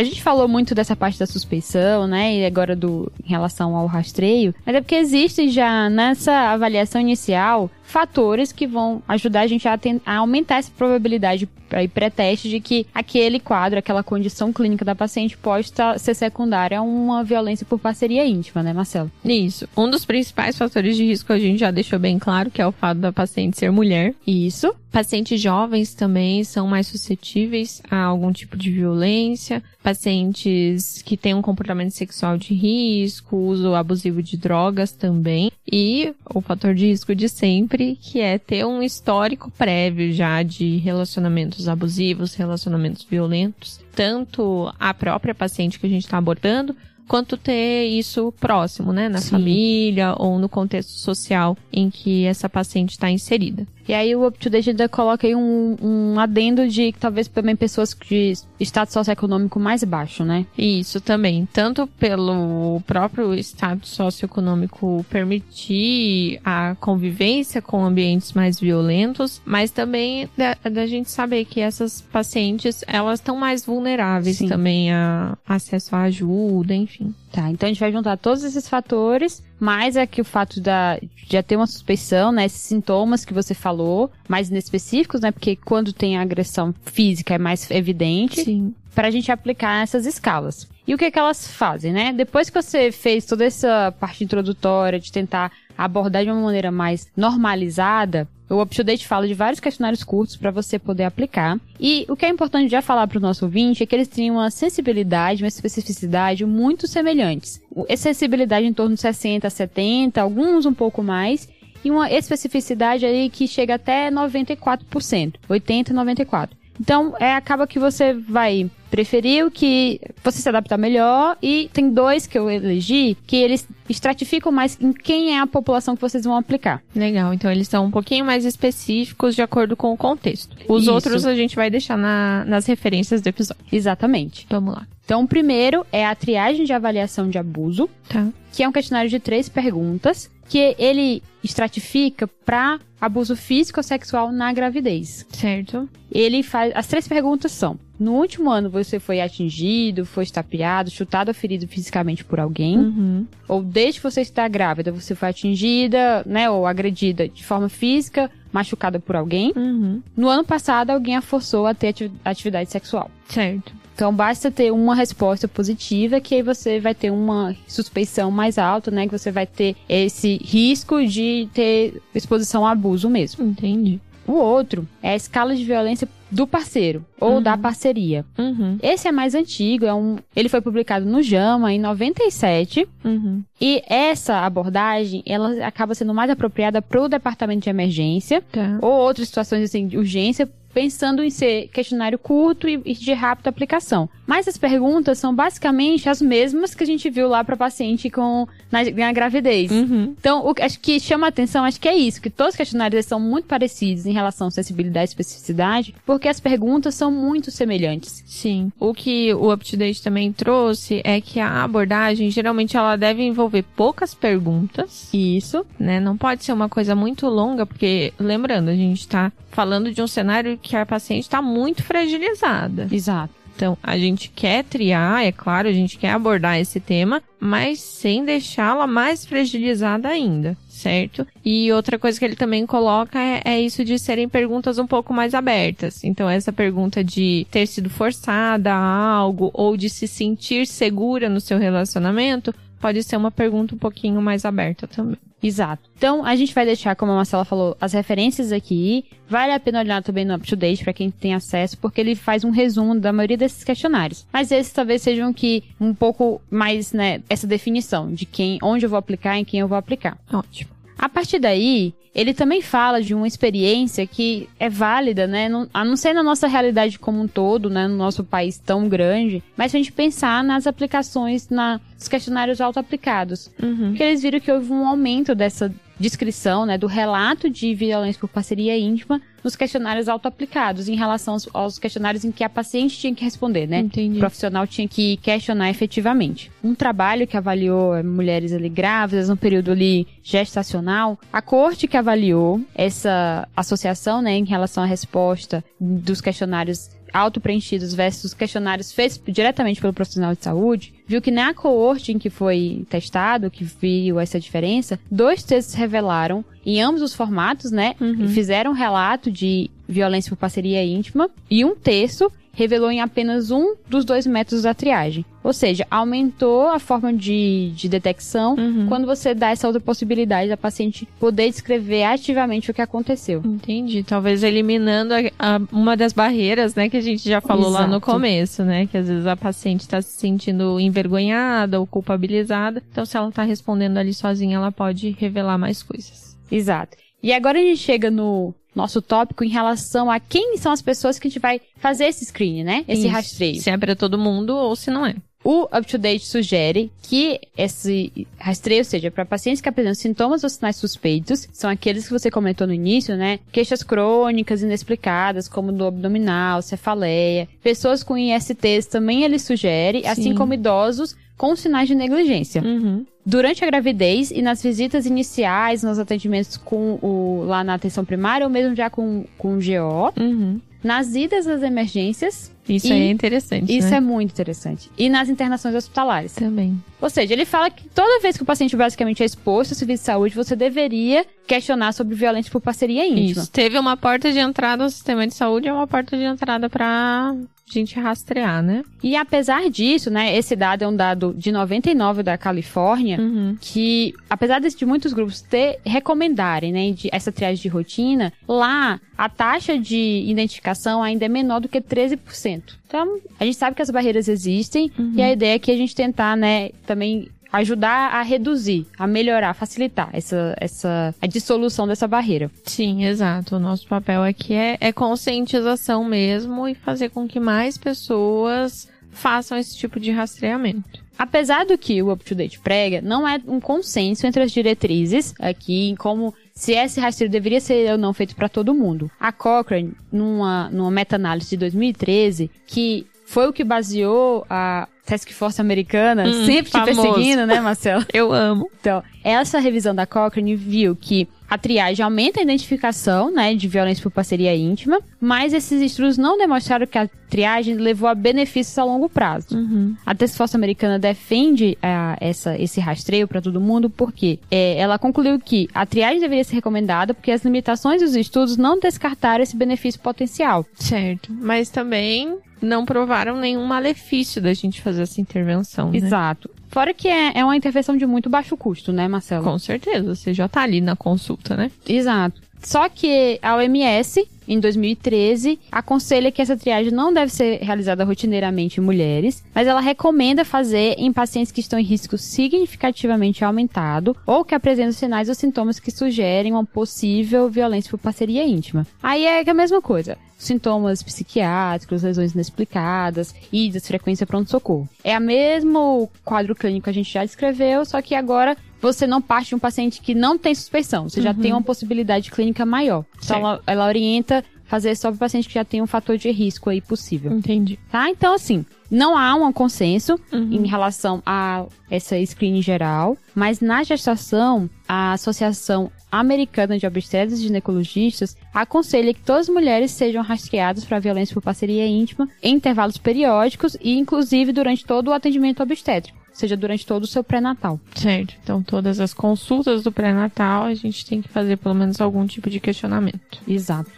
A 0.00 0.02
gente 0.02 0.22
falou 0.22 0.48
muito 0.48 0.74
dessa 0.74 0.96
parte 0.96 1.18
da 1.18 1.26
suspeição, 1.26 2.06
né? 2.06 2.36
E 2.36 2.46
agora 2.46 2.74
do 2.74 3.12
em 3.22 3.28
relação 3.28 3.76
ao 3.76 3.86
rastreio, 3.86 4.54
mas 4.64 4.74
é 4.74 4.80
porque 4.80 4.94
existe 4.94 5.50
já 5.50 5.90
nessa 5.90 6.32
avaliação 6.52 7.02
inicial 7.02 7.70
fatores 7.90 8.52
que 8.52 8.66
vão 8.66 9.02
ajudar 9.08 9.40
a 9.40 9.46
gente 9.46 9.66
a, 9.68 9.78
a 10.06 10.16
aumentar 10.16 10.56
essa 10.56 10.70
probabilidade 10.76 11.48
e 11.78 11.88
pré-teste 11.88 12.48
de 12.48 12.60
que 12.60 12.86
aquele 12.94 13.38
quadro, 13.38 13.78
aquela 13.78 14.02
condição 14.02 14.52
clínica 14.52 14.84
da 14.84 14.94
paciente 14.94 15.36
pode 15.36 15.72
ser 15.98 16.14
secundária 16.14 16.78
a 16.78 16.82
uma 16.82 17.22
violência 17.22 17.66
por 17.66 17.78
parceria 17.78 18.26
íntima, 18.26 18.62
né, 18.62 18.72
Marcelo? 18.72 19.10
Isso. 19.24 19.68
Um 19.76 19.88
dos 19.88 20.04
principais 20.04 20.56
fatores 20.56 20.96
de 20.96 21.04
risco 21.04 21.32
a 21.32 21.38
gente 21.38 21.60
já 21.60 21.70
deixou 21.70 21.98
bem 21.98 22.18
claro, 22.18 22.50
que 22.50 22.62
é 22.62 22.66
o 22.66 22.72
fato 22.72 22.98
da 22.98 23.12
paciente 23.12 23.58
ser 23.58 23.70
mulher. 23.70 24.14
Isso. 24.26 24.74
Pacientes 24.90 25.40
jovens 25.40 25.94
também 25.94 26.42
são 26.42 26.66
mais 26.66 26.88
suscetíveis 26.88 27.80
a 27.88 28.02
algum 28.02 28.32
tipo 28.32 28.56
de 28.56 28.72
violência. 28.72 29.62
Pacientes 29.82 31.00
que 31.02 31.16
têm 31.16 31.32
um 31.32 31.42
comportamento 31.42 31.92
sexual 31.92 32.36
de 32.36 32.54
risco, 32.54 33.36
uso 33.36 33.72
abusivo 33.74 34.20
de 34.20 34.36
drogas 34.36 34.90
também. 34.90 35.52
E 35.70 36.12
o 36.34 36.40
fator 36.40 36.74
de 36.74 36.86
risco 36.86 37.14
de 37.14 37.28
sempre, 37.28 37.79
que 38.00 38.20
é 38.20 38.38
ter 38.38 38.64
um 38.64 38.82
histórico 38.82 39.50
prévio 39.50 40.12
já 40.12 40.42
de 40.42 40.76
relacionamentos 40.78 41.68
abusivos, 41.68 42.34
relacionamentos 42.34 43.04
violentos. 43.04 43.80
Tanto 43.94 44.72
a 44.78 44.94
própria 44.94 45.34
paciente 45.34 45.78
que 45.78 45.86
a 45.86 45.90
gente 45.90 46.04
está 46.04 46.18
abordando, 46.18 46.76
quanto 47.10 47.36
ter 47.36 47.86
isso 47.86 48.32
próximo, 48.38 48.92
né? 48.92 49.08
Na 49.08 49.18
Sim. 49.18 49.30
família 49.30 50.14
ou 50.16 50.38
no 50.38 50.48
contexto 50.48 50.92
social 50.92 51.58
em 51.72 51.90
que 51.90 52.24
essa 52.24 52.48
paciente 52.48 52.90
está 52.90 53.10
inserida. 53.10 53.66
E 53.88 53.92
aí 53.92 54.14
o 54.14 54.24
UpToDate 54.24 54.70
ainda 54.70 54.88
coloca 54.88 55.26
aí 55.26 55.34
um, 55.34 55.76
um 55.82 56.20
adendo 56.20 56.68
de 56.68 56.92
talvez 56.92 57.26
também 57.26 57.56
pessoas 57.56 57.96
de 58.08 58.34
status 58.60 58.94
socioeconômico 58.94 59.58
mais 59.58 59.82
baixo, 59.82 60.24
né? 60.24 60.46
Isso 60.56 61.00
também, 61.00 61.48
tanto 61.52 61.88
pelo 61.88 62.80
próprio 62.86 63.34
estado 63.34 63.84
socioeconômico 63.84 65.04
permitir 65.10 66.40
a 66.44 66.76
convivência 66.78 67.60
com 67.60 67.84
ambientes 67.84 68.32
mais 68.32 68.60
violentos, 68.60 69.42
mas 69.44 69.72
também 69.72 70.28
da, 70.36 70.54
da 70.70 70.86
gente 70.86 71.10
saber 71.10 71.44
que 71.44 71.58
essas 71.60 72.00
pacientes, 72.00 72.84
elas 72.86 73.18
estão 73.18 73.36
mais 73.36 73.66
vulneráveis 73.66 74.36
Sim. 74.36 74.46
também 74.46 74.92
a 74.92 75.36
acesso 75.44 75.96
à 75.96 76.02
ajuda, 76.02 76.72
enfim. 76.72 76.99
Tá, 77.32 77.48
então 77.48 77.66
a 77.66 77.70
gente 77.70 77.80
vai 77.80 77.92
juntar 77.92 78.16
todos 78.16 78.44
esses 78.44 78.68
fatores, 78.68 79.42
mais 79.58 79.96
é 79.96 80.06
que 80.06 80.20
o 80.20 80.24
fato 80.24 80.60
da, 80.60 80.98
de 80.98 81.10
já 81.30 81.42
ter 81.42 81.56
uma 81.56 81.66
suspeição, 81.66 82.32
né? 82.32 82.44
Esses 82.44 82.60
sintomas 82.60 83.24
que 83.24 83.32
você 83.32 83.54
falou, 83.54 84.10
mais 84.28 84.50
inespecíficos, 84.50 85.20
né? 85.20 85.30
Porque 85.30 85.56
quando 85.56 85.92
tem 85.92 86.18
a 86.18 86.22
agressão 86.22 86.74
física 86.84 87.34
é 87.34 87.38
mais 87.38 87.70
evidente. 87.70 88.44
Sim. 88.44 88.74
Para 88.94 89.08
a 89.08 89.10
gente 89.10 89.30
aplicar 89.30 89.82
essas 89.82 90.04
escalas. 90.04 90.68
E 90.86 90.94
o 90.94 90.98
que, 90.98 91.10
que 91.10 91.18
elas 91.18 91.46
fazem, 91.46 91.92
né? 91.92 92.12
Depois 92.12 92.50
que 92.50 92.60
você 92.60 92.90
fez 92.90 93.24
toda 93.24 93.44
essa 93.44 93.94
parte 94.00 94.24
introdutória 94.24 94.98
de 94.98 95.12
tentar 95.12 95.52
abordar 95.78 96.24
de 96.24 96.30
uma 96.30 96.40
maneira 96.40 96.72
mais 96.72 97.08
normalizada, 97.16 98.28
o 98.50 98.60
UpToDate 98.60 99.06
fala 99.06 99.28
de 99.28 99.34
vários 99.34 99.60
questionários 99.60 100.02
curtos 100.02 100.36
para 100.36 100.50
você 100.50 100.78
poder 100.78 101.04
aplicar. 101.04 101.58
E 101.78 102.04
o 102.08 102.16
que 102.16 102.26
é 102.26 102.28
importante 102.28 102.70
já 102.70 102.82
falar 102.82 103.06
para 103.06 103.18
o 103.18 103.20
nosso 103.20 103.44
ouvinte 103.44 103.82
é 103.82 103.86
que 103.86 103.94
eles 103.94 104.08
têm 104.08 104.30
uma 104.30 104.50
sensibilidade, 104.50 105.44
uma 105.44 105.48
especificidade 105.48 106.44
muito 106.44 106.88
semelhantes. 106.88 107.62
Essa 107.88 108.12
sensibilidade 108.12 108.66
em 108.66 108.72
torno 108.72 108.96
de 108.96 109.00
60 109.00 109.46
a 109.46 109.50
70, 109.50 110.20
alguns 110.20 110.66
um 110.66 110.74
pouco 110.74 111.02
mais, 111.02 111.48
e 111.84 111.90
uma 111.90 112.10
especificidade 112.10 113.06
aí 113.06 113.30
que 113.30 113.46
chega 113.46 113.76
até 113.76 114.10
94%, 114.10 115.34
80 115.48 115.92
e 115.92 115.94
94. 115.94 116.59
Então, 116.80 117.14
é, 117.20 117.34
acaba 117.34 117.66
que 117.66 117.78
você 117.78 118.14
vai 118.14 118.70
preferir 118.90 119.46
o 119.46 119.50
que 119.50 120.00
você 120.24 120.38
se 120.42 120.48
adaptar 120.48 120.76
melhor 120.78 121.36
e 121.40 121.70
tem 121.72 121.90
dois 121.90 122.26
que 122.26 122.36
eu 122.36 122.50
elegi 122.50 123.16
que 123.26 123.36
eles 123.36 123.68
estratificam 123.88 124.50
mais 124.50 124.76
em 124.80 124.92
quem 124.92 125.36
é 125.36 125.40
a 125.40 125.46
população 125.46 125.94
que 125.94 126.00
vocês 126.00 126.24
vão 126.24 126.36
aplicar. 126.36 126.82
Legal, 126.96 127.32
então 127.34 127.52
eles 127.52 127.68
são 127.68 127.84
um 127.84 127.90
pouquinho 127.90 128.24
mais 128.24 128.44
específicos 128.44 129.34
de 129.36 129.42
acordo 129.42 129.76
com 129.76 129.92
o 129.92 129.96
contexto. 129.96 130.56
Os 130.68 130.82
Isso. 130.84 130.92
outros 130.92 131.26
a 131.26 131.34
gente 131.36 131.54
vai 131.54 131.70
deixar 131.70 131.96
na- 131.96 132.44
nas 132.46 132.66
referências 132.66 133.20
do 133.20 133.26
episódio. 133.28 133.62
Exatamente. 133.70 134.46
Vamos 134.50 134.74
lá. 134.74 134.86
Então, 135.04 135.22
o 135.22 135.28
primeiro 135.28 135.84
é 135.92 136.06
a 136.06 136.14
triagem 136.14 136.64
de 136.64 136.72
avaliação 136.72 137.28
de 137.28 137.36
abuso, 137.36 137.88
Tá. 138.08 138.26
que 138.52 138.62
é 138.62 138.68
um 138.68 138.72
questionário 138.72 139.10
de 139.10 139.18
três 139.20 139.48
perguntas, 139.48 140.30
que 140.50 140.74
ele 140.78 141.22
estratifica 141.44 142.26
para 142.26 142.80
abuso 143.00 143.36
físico 143.36 143.78
ou 143.78 143.84
sexual 143.84 144.32
na 144.32 144.52
gravidez. 144.52 145.24
Certo. 145.30 145.88
Ele 146.10 146.42
faz. 146.42 146.72
As 146.74 146.88
três 146.88 147.06
perguntas 147.06 147.52
são: 147.52 147.78
no 147.98 148.14
último 148.14 148.50
ano 148.50 148.68
você 148.68 148.98
foi 148.98 149.20
atingido, 149.20 150.04
foi 150.04 150.24
estapeado, 150.24 150.90
chutado 150.90 151.28
ou 151.28 151.34
ferido 151.34 151.68
fisicamente 151.68 152.24
por 152.24 152.40
alguém? 152.40 152.76
Uhum. 152.76 153.26
Ou 153.46 153.62
desde 153.62 154.00
que 154.00 154.10
você 154.10 154.22
está 154.22 154.48
grávida, 154.48 154.90
você 154.90 155.14
foi 155.14 155.28
atingida, 155.28 156.22
né, 156.26 156.50
ou 156.50 156.66
agredida 156.66 157.28
de 157.28 157.44
forma 157.44 157.68
física, 157.68 158.28
machucada 158.52 158.98
por 158.98 159.14
alguém? 159.14 159.52
Uhum. 159.54 160.02
No 160.16 160.28
ano 160.28 160.44
passado, 160.44 160.90
alguém 160.90 161.14
a 161.14 161.22
forçou 161.22 161.64
a 161.66 161.74
ter 161.74 161.88
ati- 161.88 162.12
atividade 162.24 162.70
sexual. 162.70 163.08
Certo. 163.28 163.72
Então 164.00 164.14
basta 164.14 164.50
ter 164.50 164.70
uma 164.72 164.94
resposta 164.94 165.46
positiva 165.46 166.22
que 166.22 166.34
aí 166.34 166.42
você 166.42 166.80
vai 166.80 166.94
ter 166.94 167.10
uma 167.10 167.54
suspeição 167.68 168.30
mais 168.30 168.56
alta, 168.56 168.90
né? 168.90 169.06
Que 169.06 169.12
você 169.18 169.30
vai 169.30 169.46
ter 169.46 169.76
esse 169.86 170.40
risco 170.42 171.04
de 171.06 171.46
ter 171.52 172.00
exposição 172.14 172.64
a 172.64 172.70
abuso 172.70 173.10
mesmo. 173.10 173.44
Entendi. 173.44 174.00
O 174.26 174.32
outro 174.32 174.88
é 175.02 175.10
a 175.10 175.16
escala 175.16 175.54
de 175.54 175.64
violência 175.66 176.08
do 176.30 176.46
parceiro 176.46 177.04
ou 177.20 177.34
Uhum. 177.34 177.42
da 177.42 177.58
parceria. 177.58 178.24
Uhum. 178.38 178.78
Esse 178.82 179.08
é 179.08 179.12
mais 179.12 179.34
antigo, 179.34 179.84
é 179.84 179.92
um, 179.92 180.16
ele 180.34 180.48
foi 180.48 180.60
publicado 180.60 181.04
no 181.04 181.20
JAMA 181.20 181.72
em 181.72 181.78
97 181.80 182.86
Uhum. 183.04 183.42
e 183.60 183.82
essa 183.88 184.38
abordagem 184.46 185.22
ela 185.26 185.66
acaba 185.66 185.94
sendo 185.94 186.14
mais 186.14 186.30
apropriada 186.30 186.80
para 186.80 187.02
o 187.02 187.08
departamento 187.08 187.64
de 187.64 187.70
emergência 187.70 188.40
Tá. 188.52 188.78
ou 188.80 188.92
outras 188.92 189.26
situações 189.26 189.64
assim 189.64 189.88
de 189.88 189.98
urgência, 189.98 190.48
pensando 190.72 191.22
em 191.22 191.30
ser 191.30 191.68
questionário 191.68 192.18
curto 192.18 192.68
e, 192.68 192.80
e 192.84 192.94
de 192.94 193.12
rápida 193.12 193.50
aplicação. 193.50 194.08
Mas 194.26 194.46
as 194.46 194.56
perguntas 194.56 195.18
são 195.18 195.34
basicamente 195.34 196.08
as 196.08 196.22
mesmas 196.22 196.74
que 196.74 196.84
a 196.84 196.86
gente 196.86 197.10
viu 197.10 197.28
lá 197.28 197.42
para 197.42 197.56
paciente 197.56 198.08
com 198.08 198.46
na, 198.70 198.84
na 198.84 199.12
gravidez. 199.12 199.70
Uhum. 199.70 200.14
Então, 200.18 200.46
o 200.46 200.54
que 200.54 200.62
acho 200.62 200.78
que 200.80 201.00
chama 201.00 201.26
atenção, 201.26 201.64
acho 201.64 201.80
que 201.80 201.88
é 201.88 201.96
isso, 201.96 202.20
que 202.20 202.30
todos 202.30 202.54
os 202.54 202.56
questionários 202.56 203.06
são 203.06 203.18
muito 203.18 203.46
parecidos 203.46 204.06
em 204.06 204.12
relação 204.12 204.46
à 204.46 204.50
sensibilidade 204.50 205.10
e 205.10 205.12
especificidade, 205.12 205.94
porque 206.06 206.28
as 206.28 206.38
perguntas 206.38 206.94
são 206.94 207.10
muito 207.10 207.50
semelhantes. 207.50 208.22
Sim. 208.26 208.70
O 208.78 208.94
que 208.94 209.34
o 209.34 209.52
UpToDate 209.52 210.02
também 210.02 210.32
trouxe 210.32 211.00
é 211.04 211.20
que 211.20 211.40
a 211.40 211.64
abordagem, 211.64 212.30
geralmente, 212.30 212.76
ela 212.76 212.96
deve 212.96 213.22
envolver 213.22 213.64
poucas 213.76 214.14
perguntas. 214.14 215.08
Isso. 215.12 215.66
Né? 215.78 215.98
Não 215.98 216.16
pode 216.16 216.44
ser 216.44 216.52
uma 216.52 216.68
coisa 216.68 216.94
muito 216.94 217.26
longa, 217.26 217.66
porque, 217.66 218.12
lembrando, 218.18 218.68
a 218.68 218.74
gente 218.74 219.08
tá 219.08 219.32
falando 219.50 219.92
de 219.92 220.02
um 220.02 220.06
cenário 220.06 220.58
que 220.58 220.76
a 220.76 220.86
paciente 220.86 221.24
está 221.24 221.42
muito 221.42 221.82
fragilizada. 221.82 222.88
Exato. 222.90 223.40
Então, 223.60 223.76
a 223.82 223.98
gente 223.98 224.30
quer 224.34 224.64
triar, 224.64 225.22
é 225.22 225.30
claro, 225.30 225.68
a 225.68 225.72
gente 225.72 225.98
quer 225.98 226.12
abordar 226.12 226.58
esse 226.58 226.80
tema, 226.80 227.22
mas 227.38 227.78
sem 227.78 228.24
deixá-la 228.24 228.86
mais 228.86 229.26
fragilizada 229.26 230.08
ainda, 230.08 230.56
certo? 230.66 231.26
E 231.44 231.70
outra 231.70 231.98
coisa 231.98 232.18
que 232.18 232.24
ele 232.24 232.36
também 232.36 232.64
coloca 232.64 233.18
é, 233.18 233.42
é, 233.44 233.60
isso 233.60 233.84
de 233.84 233.98
serem 233.98 234.30
perguntas 234.30 234.78
um 234.78 234.86
pouco 234.86 235.12
mais 235.12 235.34
abertas. 235.34 236.02
Então, 236.02 236.26
essa 236.26 236.50
pergunta 236.50 237.04
de 237.04 237.46
ter 237.50 237.66
sido 237.66 237.90
forçada 237.90 238.72
a 238.72 239.12
algo 239.12 239.50
ou 239.52 239.76
de 239.76 239.90
se 239.90 240.08
sentir 240.08 240.66
segura 240.66 241.28
no 241.28 241.38
seu 241.38 241.58
relacionamento 241.58 242.54
pode 242.80 243.02
ser 243.02 243.16
uma 243.16 243.30
pergunta 243.30 243.74
um 243.74 243.78
pouquinho 243.78 244.22
mais 244.22 244.46
aberta 244.46 244.86
também. 244.86 245.18
Exato. 245.42 245.88
Então, 245.96 246.24
a 246.24 246.36
gente 246.36 246.54
vai 246.54 246.64
deixar, 246.64 246.94
como 246.96 247.12
a 247.12 247.16
Marcela 247.16 247.44
falou, 247.44 247.76
as 247.80 247.92
referências 247.92 248.52
aqui. 248.52 249.04
Vale 249.28 249.52
a 249.52 249.60
pena 249.60 249.80
olhar 249.80 250.02
também 250.02 250.24
no 250.24 250.34
UpToDate 250.34 250.82
para 250.82 250.92
quem 250.92 251.10
tem 251.10 251.34
acesso, 251.34 251.78
porque 251.78 252.00
ele 252.00 252.14
faz 252.14 252.44
um 252.44 252.50
resumo 252.50 252.98
da 252.98 253.12
maioria 253.12 253.36
desses 253.36 253.64
questionários. 253.64 254.26
Mas 254.32 254.50
esses 254.50 254.72
talvez 254.72 255.02
sejam 255.02 255.32
que 255.32 255.64
um 255.80 255.94
pouco 255.94 256.40
mais, 256.50 256.92
né, 256.92 257.22
essa 257.28 257.46
definição 257.46 258.12
de 258.12 258.26
quem, 258.26 258.58
onde 258.62 258.84
eu 258.84 258.90
vou 258.90 258.98
aplicar 258.98 259.36
e 259.36 259.40
em 259.40 259.44
quem 259.44 259.60
eu 259.60 259.68
vou 259.68 259.78
aplicar. 259.78 260.18
Ótimo. 260.32 260.79
A 261.00 261.08
partir 261.08 261.38
daí, 261.38 261.94
ele 262.14 262.34
também 262.34 262.60
fala 262.60 263.00
de 263.00 263.14
uma 263.14 263.26
experiência 263.26 264.06
que 264.06 264.46
é 264.58 264.68
válida, 264.68 265.26
né? 265.26 265.48
A 265.72 265.82
não 265.82 265.96
ser 265.96 266.12
na 266.12 266.22
nossa 266.22 266.46
realidade 266.46 266.98
como 266.98 267.22
um 267.22 267.26
todo, 267.26 267.70
né? 267.70 267.88
No 267.88 267.96
nosso 267.96 268.22
país 268.22 268.58
tão 268.58 268.86
grande, 268.86 269.42
mas 269.56 269.74
a 269.74 269.78
gente 269.78 269.90
pensar 269.90 270.44
nas 270.44 270.66
aplicações, 270.66 271.48
na, 271.48 271.80
nos 271.94 272.06
questionários 272.06 272.60
auto-aplicados. 272.60 273.50
Uhum. 273.62 273.88
Porque 273.88 274.02
eles 274.02 274.20
viram 274.20 274.40
que 274.40 274.52
houve 274.52 274.70
um 274.70 274.86
aumento 274.86 275.34
dessa 275.34 275.72
descrição, 276.00 276.64
né, 276.64 276.78
do 276.78 276.86
relato 276.86 277.50
de 277.50 277.74
violência 277.74 278.18
por 278.18 278.28
parceria 278.28 278.76
íntima 278.78 279.20
nos 279.44 279.54
questionários 279.54 280.08
auto-aplicados 280.08 280.88
em 280.88 280.96
relação 280.96 281.34
aos, 281.34 281.48
aos, 281.52 281.78
questionários 281.78 282.24
em 282.24 282.32
que 282.32 282.42
a 282.42 282.48
paciente 282.48 282.98
tinha 282.98 283.14
que 283.14 283.24
responder, 283.24 283.66
né? 283.66 283.80
Entendi. 283.80 284.16
O 284.16 284.20
profissional 284.20 284.66
tinha 284.66 284.88
que 284.88 285.18
questionar 285.18 285.70
efetivamente. 285.70 286.50
Um 286.64 286.74
trabalho 286.74 287.26
que 287.26 287.36
avaliou 287.36 288.02
mulheres 288.02 288.52
ali 288.52 288.68
grávidas 288.68 289.28
no 289.28 289.36
período 289.36 289.70
ali 289.70 290.06
gestacional, 290.22 291.18
a 291.32 291.42
corte 291.42 291.86
que 291.86 291.96
avaliou 291.96 292.60
essa 292.74 293.46
associação, 293.56 294.22
né, 294.22 294.36
em 294.36 294.44
relação 294.44 294.82
à 294.82 294.86
resposta 294.86 295.62
dos 295.78 296.20
questionários 296.20 296.90
auto-preenchidos 297.12 297.92
versus 297.92 298.32
questionários 298.32 298.92
feitos 298.92 299.20
diretamente 299.26 299.80
pelo 299.80 299.92
profissional 299.92 300.34
de 300.34 300.44
saúde, 300.44 300.94
viu 301.10 301.20
que 301.20 301.32
na 301.32 301.52
coorte 301.52 302.12
em 302.12 302.20
que 302.20 302.30
foi 302.30 302.86
testado, 302.88 303.50
que 303.50 303.64
viu 303.64 304.20
essa 304.20 304.38
diferença, 304.38 304.96
dois 305.10 305.42
textos 305.42 305.74
revelaram, 305.74 306.44
em 306.64 306.80
ambos 306.80 307.02
os 307.02 307.12
formatos, 307.12 307.72
né, 307.72 307.96
uhum. 308.00 308.28
fizeram 308.28 308.70
relato 308.72 309.28
de 309.28 309.68
violência 309.90 310.30
por 310.30 310.36
parceria 310.36 310.84
íntima, 310.84 311.28
e 311.50 311.64
um 311.64 311.74
texto 311.74 312.30
revelou 312.52 312.90
em 312.90 313.00
apenas 313.00 313.50
um 313.50 313.74
dos 313.88 314.04
dois 314.04 314.26
métodos 314.26 314.62
da 314.62 314.74
triagem. 314.74 315.24
Ou 315.42 315.52
seja, 315.52 315.86
aumentou 315.90 316.68
a 316.68 316.78
forma 316.78 317.12
de, 317.12 317.72
de 317.74 317.88
detecção 317.88 318.54
uhum. 318.54 318.86
quando 318.86 319.06
você 319.06 319.34
dá 319.34 319.50
essa 319.50 319.66
outra 319.66 319.80
possibilidade 319.80 320.50
da 320.50 320.56
paciente 320.56 321.08
poder 321.18 321.48
descrever 321.48 322.04
ativamente 322.04 322.70
o 322.70 322.74
que 322.74 322.82
aconteceu. 322.82 323.40
Entendi. 323.44 324.02
Talvez 324.02 324.42
eliminando 324.42 325.14
a, 325.14 325.18
a, 325.38 325.60
uma 325.72 325.96
das 325.96 326.12
barreiras, 326.12 326.74
né, 326.74 326.90
que 326.90 326.96
a 326.96 327.00
gente 327.00 327.26
já 327.26 327.40
falou 327.40 327.70
Exato. 327.70 327.84
lá 327.84 327.88
no 327.88 328.00
começo, 328.00 328.62
né? 328.62 328.86
Que 328.86 328.98
às 328.98 329.08
vezes 329.08 329.26
a 329.26 329.36
paciente 329.36 329.80
está 329.80 330.02
se 330.02 330.18
sentindo 330.18 330.78
envergonhada 330.78 331.80
ou 331.80 331.86
culpabilizada. 331.86 332.82
Então, 332.90 333.06
se 333.06 333.16
ela 333.16 333.28
está 333.30 333.42
respondendo 333.42 333.96
ali 333.96 334.12
sozinha, 334.12 334.56
ela 334.56 334.72
pode 334.72 335.16
revelar 335.18 335.56
mais 335.56 335.82
coisas. 335.82 336.36
Exato. 336.50 336.98
E 337.22 337.32
agora 337.32 337.58
a 337.58 337.62
gente 337.62 337.78
chega 337.78 338.10
no 338.10 338.54
nosso 338.74 339.02
tópico 339.02 339.44
em 339.44 339.48
relação 339.48 340.10
a 340.10 340.20
quem 340.20 340.56
são 340.56 340.72
as 340.72 340.82
pessoas 340.82 341.18
que 341.18 341.28
a 341.28 341.30
gente 341.30 341.40
vai 341.40 341.60
fazer 341.76 342.04
esse 342.04 342.24
screen, 342.24 342.64
né? 342.64 342.84
Esse 342.86 343.02
Isso. 343.02 343.10
rastreio. 343.10 343.60
Se 343.60 343.70
é 343.70 343.76
para 343.76 343.96
todo 343.96 344.18
mundo 344.18 344.56
ou 344.56 344.76
se 344.76 344.90
não 344.90 345.04
é. 345.04 345.14
O 345.42 345.64
UpToDate 345.64 346.26
sugere 346.26 346.92
que 347.02 347.40
esse 347.56 348.26
rastreio 348.38 348.84
seja 348.84 349.10
para 349.10 349.24
pacientes 349.24 349.62
que 349.62 349.68
apresentam 349.70 349.94
sintomas 349.94 350.44
ou 350.44 350.50
sinais 350.50 350.76
suspeitos, 350.76 351.48
são 351.50 351.70
aqueles 351.70 352.04
que 352.04 352.12
você 352.12 352.30
comentou 352.30 352.66
no 352.66 352.74
início, 352.74 353.16
né? 353.16 353.40
Queixas 353.50 353.82
crônicas 353.82 354.62
inexplicadas, 354.62 355.48
como 355.48 355.72
do 355.72 355.86
abdominal, 355.86 356.60
cefaleia. 356.60 357.48
Pessoas 357.62 358.02
com 358.02 358.18
ISTs 358.18 358.86
também 358.86 359.24
ele 359.24 359.38
sugere, 359.38 360.06
assim 360.06 360.24
Sim. 360.24 360.34
como 360.34 360.52
idosos 360.52 361.16
com 361.38 361.56
sinais 361.56 361.88
de 361.88 361.94
negligência. 361.94 362.62
Uhum. 362.62 363.06
Durante 363.30 363.64
a 363.64 363.66
gravidez 363.68 364.32
e 364.32 364.42
nas 364.42 364.60
visitas 364.60 365.06
iniciais, 365.06 365.84
nos 365.84 366.00
atendimentos 366.00 366.56
com 366.56 366.98
o, 367.00 367.44
lá 367.46 367.62
na 367.62 367.74
atenção 367.74 368.04
primária 368.04 368.44
ou 368.44 368.50
mesmo 368.50 368.74
já 368.74 368.90
com, 368.90 369.24
com 369.38 369.56
o 369.56 369.60
GO, 369.60 370.12
Uhum. 370.20 370.60
Nas 370.82 371.14
idas 371.14 371.46
às 371.46 371.62
emergências, 371.62 372.50
Isso 372.68 372.86
E 372.88 372.92
aí 372.92 373.02
é 373.02 373.10
interessante. 373.10 373.76
isso 373.76 373.90
né? 373.90 373.96
é 373.96 374.00
muito 374.00 374.30
interessante, 374.30 374.90
e 374.96 375.08
nas 375.08 375.28
internações 375.28 375.74
hospitalares. 375.74 376.32
também. 376.34 376.80
Ou 377.00 377.10
seja, 377.10 377.32
ele 377.32 377.44
fala 377.44 377.68
que 377.70 377.88
toda 377.88 378.20
vez 378.20 378.36
que 378.36 378.42
o 378.42 378.46
paciente 378.46 378.76
basicamente 378.76 379.22
é 379.22 379.26
exposto 379.26 379.72
ao 379.72 379.76
serviço 379.76 380.02
de 380.02 380.06
saúde, 380.06 380.34
você 380.34 380.54
deveria 380.54 381.24
questionar 381.46 381.92
sobre 381.92 382.14
violência 382.14 382.50
por 382.52 382.60
parceria 382.60 383.06
íntima. 383.06 383.42
Isso. 383.42 383.50
Teve 383.50 383.78
uma 383.78 383.96
porta 383.96 384.30
de 384.32 384.38
entrada 384.38 384.84
no 384.84 384.90
sistema 384.90 385.26
de 385.26 385.34
saúde 385.34 385.66
e 385.68 385.70
uma 385.70 385.86
porta 385.86 386.16
de 386.16 386.22
entrada 386.22 386.68
pra 386.70 387.34
gente 387.72 387.98
rastrear, 388.00 388.62
né? 388.64 388.82
E 389.00 389.14
apesar 389.14 389.70
disso, 389.70 390.10
né, 390.10 390.36
esse 390.36 390.56
dado 390.56 390.82
é 390.82 390.88
um 390.88 390.94
dado 390.96 391.32
de 391.38 391.52
99 391.52 392.22
da 392.22 392.36
Califórnia, 392.36 393.20
Uhum. 393.20 393.56
que 393.60 394.12
apesar 394.28 394.60
de, 394.60 394.68
de 394.74 394.84
muitos 394.84 395.12
grupos 395.12 395.40
ter 395.40 395.78
recomendarem, 395.86 396.72
né, 396.72 396.90
de, 396.90 397.08
essa 397.12 397.30
triagem 397.30 397.62
de 397.62 397.68
rotina, 397.68 398.32
lá 398.48 399.00
a 399.20 399.28
taxa 399.28 399.78
de 399.78 400.24
identificação 400.26 401.02
ainda 401.02 401.26
é 401.26 401.28
menor 401.28 401.60
do 401.60 401.68
que 401.68 401.78
13%. 401.78 402.62
Então, 402.86 403.20
a 403.38 403.44
gente 403.44 403.58
sabe 403.58 403.76
que 403.76 403.82
as 403.82 403.90
barreiras 403.90 404.28
existem 404.28 404.90
Uhum. 404.98 405.12
e 405.14 405.22
a 405.22 405.30
ideia 405.30 405.56
é 405.56 405.58
que 405.58 405.70
a 405.70 405.76
gente 405.76 405.94
tentar, 405.94 406.34
né, 406.38 406.70
também 406.86 407.28
ajudar 407.52 408.14
a 408.14 408.22
reduzir, 408.22 408.86
a 408.98 409.06
melhorar, 409.06 409.52
facilitar 409.52 410.08
essa, 410.14 410.56
essa 410.58 411.14
a 411.20 411.26
dissolução 411.26 411.86
dessa 411.86 412.08
barreira. 412.08 412.50
Sim, 412.64 413.04
exato. 413.04 413.56
O 413.56 413.60
nosso 413.60 413.86
papel 413.86 414.22
aqui 414.22 414.54
é, 414.54 414.78
é 414.80 414.90
conscientização 414.90 416.02
mesmo 416.02 416.66
e 416.66 416.74
fazer 416.74 417.10
com 417.10 417.28
que 417.28 417.38
mais 417.38 417.76
pessoas 417.76 418.88
façam 419.10 419.58
esse 419.58 419.76
tipo 419.76 420.00
de 420.00 420.10
rastreamento. 420.10 420.98
Apesar 421.18 421.66
do 421.66 421.76
que 421.76 422.02
o 422.02 422.10
UpToDate 422.10 422.58
prega, 422.60 423.02
não 423.02 423.28
é 423.28 423.38
um 423.46 423.60
consenso 423.60 424.26
entre 424.26 424.42
as 424.42 424.50
diretrizes 424.50 425.34
aqui 425.38 425.90
em 425.90 425.94
como 425.94 426.32
se 426.54 426.72
esse 426.72 427.00
rastreio 427.00 427.30
deveria 427.30 427.60
ser 427.60 427.92
ou 427.92 427.98
não 427.98 428.12
feito 428.12 428.34
para 428.36 428.48
todo 428.48 428.74
mundo. 428.74 429.10
A 429.18 429.32
Cochrane, 429.32 429.92
numa, 430.12 430.68
numa 430.70 430.90
meta-análise 430.90 431.50
de 431.50 431.56
2013, 431.56 432.50
que 432.66 433.06
foi 433.26 433.48
o 433.48 433.52
que 433.52 433.62
baseou 433.64 434.44
a 434.50 434.88
Task 435.06 435.30
Force 435.32 435.60
americana, 435.60 436.24
Hum, 436.26 436.46
sempre 436.46 436.64
te 436.64 436.72
famoso. 436.72 437.02
perseguindo, 437.02 437.46
né, 437.46 437.60
Marcelo? 437.60 438.04
Eu 438.12 438.32
amo. 438.32 438.68
Então, 438.80 439.02
essa 439.24 439.58
revisão 439.58 439.94
da 439.94 440.06
Cochrane 440.06 440.54
viu 440.56 440.96
que 440.96 441.28
a 441.50 441.58
triagem 441.58 442.04
aumenta 442.04 442.38
a 442.38 442.42
identificação, 442.44 443.32
né, 443.32 443.54
de 443.56 443.66
violência 443.66 444.00
por 444.00 444.12
parceria 444.12 444.54
íntima, 444.54 445.00
mas 445.20 445.52
esses 445.52 445.82
estudos 445.82 446.16
não 446.16 446.38
demonstraram 446.38 446.86
que 446.86 446.96
a 446.96 447.08
triagem 447.28 447.74
levou 447.74 448.08
a 448.08 448.14
benefícios 448.14 448.78
a 448.78 448.84
longo 448.84 449.08
prazo. 449.08 449.56
Uhum. 449.56 449.96
A 450.06 450.14
Task 450.14 450.36
Force 450.36 450.56
americana 450.56 450.98
defende 450.98 451.76
ah, 451.82 452.16
essa, 452.20 452.56
esse 452.56 452.80
rastreio 452.80 453.26
para 453.26 453.42
todo 453.42 453.60
mundo 453.60 453.90
porque 453.90 454.38
é, 454.50 454.76
ela 454.78 454.98
concluiu 454.98 455.38
que 455.40 455.68
a 455.74 455.84
triagem 455.84 456.20
deveria 456.20 456.44
ser 456.44 456.54
recomendada 456.54 457.12
porque 457.12 457.32
as 457.32 457.44
limitações 457.44 458.00
dos 458.00 458.14
estudos 458.14 458.56
não 458.56 458.78
descartaram 458.78 459.42
esse 459.42 459.56
benefício 459.56 460.00
potencial. 460.00 460.64
Certo. 460.74 461.32
Mas 461.32 461.68
também 461.68 462.38
não 462.62 462.84
provaram 462.84 463.36
nenhum 463.36 463.64
malefício 463.64 464.40
da 464.40 464.52
gente 464.52 464.80
fazer 464.80 465.02
essa 465.02 465.20
intervenção, 465.20 465.90
né? 465.90 465.98
Exato. 465.98 466.50
Fora 466.70 466.94
que 466.94 467.08
é, 467.08 467.38
é 467.38 467.44
uma 467.44 467.56
intervenção 467.56 467.96
de 467.96 468.06
muito 468.06 468.30
baixo 468.30 468.56
custo, 468.56 468.92
né, 468.92 469.08
Marcelo? 469.08 469.44
Com 469.44 469.58
certeza. 469.58 470.14
Você 470.14 470.32
já 470.32 470.48
tá 470.48 470.62
ali 470.62 470.80
na 470.80 470.94
consulta, 470.94 471.56
né? 471.56 471.70
Exato. 471.86 472.40
Só 472.62 472.88
que 472.88 473.38
a 473.42 473.56
OMS, 473.56 474.28
em 474.46 474.60
2013, 474.60 475.58
aconselha 475.72 476.30
que 476.30 476.42
essa 476.42 476.56
triagem 476.56 476.92
não 476.92 477.12
deve 477.12 477.32
ser 477.32 477.58
realizada 477.62 478.04
rotineiramente 478.04 478.78
em 478.78 478.84
mulheres, 478.84 479.42
mas 479.54 479.66
ela 479.66 479.80
recomenda 479.80 480.44
fazer 480.44 480.94
em 480.98 481.12
pacientes 481.12 481.50
que 481.50 481.60
estão 481.60 481.78
em 481.78 481.84
risco 481.84 482.18
significativamente 482.18 483.44
aumentado 483.44 484.14
ou 484.26 484.44
que 484.44 484.54
apresentam 484.54 484.92
sinais 484.92 485.28
ou 485.28 485.34
sintomas 485.34 485.80
que 485.80 485.90
sugerem 485.90 486.52
uma 486.52 486.64
possível 486.64 487.48
violência 487.48 487.90
por 487.90 487.98
parceria 487.98 488.46
íntima. 488.46 488.86
Aí 489.02 489.24
é 489.24 489.48
a 489.48 489.54
mesma 489.54 489.80
coisa. 489.80 490.18
Sintomas 490.40 491.02
psiquiátricos, 491.02 492.02
lesões 492.02 492.32
inexplicadas, 492.32 493.34
idas, 493.52 493.86
frequência 493.86 494.26
pronto-socorro. 494.26 494.88
É 495.04 495.16
o 495.16 495.20
mesmo 495.20 496.10
quadro 496.24 496.54
clínico 496.54 496.84
que 496.84 496.90
a 496.90 496.94
gente 496.94 497.12
já 497.12 497.24
descreveu, 497.24 497.84
só 497.84 498.00
que 498.00 498.14
agora 498.14 498.56
você 498.80 499.06
não 499.06 499.20
parte 499.20 499.50
de 499.50 499.54
um 499.54 499.58
paciente 499.58 500.00
que 500.00 500.14
não 500.14 500.38
tem 500.38 500.54
suspeição, 500.54 501.08
você 501.08 501.20
uhum. 501.20 501.24
já 501.24 501.34
tem 501.34 501.52
uma 501.52 501.62
possibilidade 501.62 502.30
clínica 502.30 502.64
maior. 502.64 503.04
Então 503.22 503.36
ela, 503.36 503.62
ela 503.66 503.86
orienta 503.86 504.42
fazer 504.64 504.96
só 504.96 505.10
para 505.10 505.18
paciente 505.18 505.48
que 505.48 505.54
já 505.54 505.64
tem 505.64 505.82
um 505.82 505.86
fator 505.86 506.16
de 506.16 506.30
risco 506.30 506.70
aí 506.70 506.80
possível. 506.80 507.32
Entendi. 507.32 507.78
Tá? 507.90 508.08
Então, 508.08 508.34
assim, 508.34 508.64
não 508.90 509.16
há 509.16 509.34
um 509.34 509.52
consenso 509.52 510.18
uhum. 510.32 510.52
em 510.52 510.66
relação 510.66 511.22
a 511.24 511.66
essa 511.90 512.16
screening 512.24 512.62
geral, 512.62 513.16
mas 513.34 513.60
na 513.60 513.82
gestação, 513.82 514.68
a 514.88 515.12
Associação 515.12 515.90
Americana 516.10 516.78
de 516.78 516.86
Obstetras 516.86 517.38
e 517.38 517.44
Ginecologistas 517.44 518.36
aconselha 518.52 519.14
que 519.14 519.22
todas 519.22 519.48
as 519.48 519.54
mulheres 519.54 519.92
sejam 519.92 520.22
rastreadas 520.22 520.84
para 520.84 520.98
violência 520.98 521.34
por 521.34 521.42
parceria 521.42 521.86
íntima 521.86 522.28
em 522.42 522.56
intervalos 522.56 522.98
periódicos 522.98 523.76
e, 523.80 523.96
inclusive, 523.96 524.52
durante 524.52 524.84
todo 524.84 525.08
o 525.08 525.12
atendimento 525.12 525.62
obstétrico 525.62 526.18
seja 526.32 526.56
durante 526.56 526.86
todo 526.86 527.02
o 527.02 527.06
seu 527.06 527.22
pré-natal. 527.22 527.78
Certo. 527.94 528.34
Então, 528.42 528.62
todas 528.62 528.98
as 528.98 529.12
consultas 529.12 529.82
do 529.82 529.92
pré-natal, 529.92 530.64
a 530.64 530.74
gente 530.74 531.04
tem 531.04 531.20
que 531.20 531.28
fazer 531.28 531.58
pelo 531.58 531.74
menos 531.74 532.00
algum 532.00 532.26
tipo 532.26 532.48
de 532.48 532.58
questionamento. 532.58 533.42
Exato. 533.46 533.90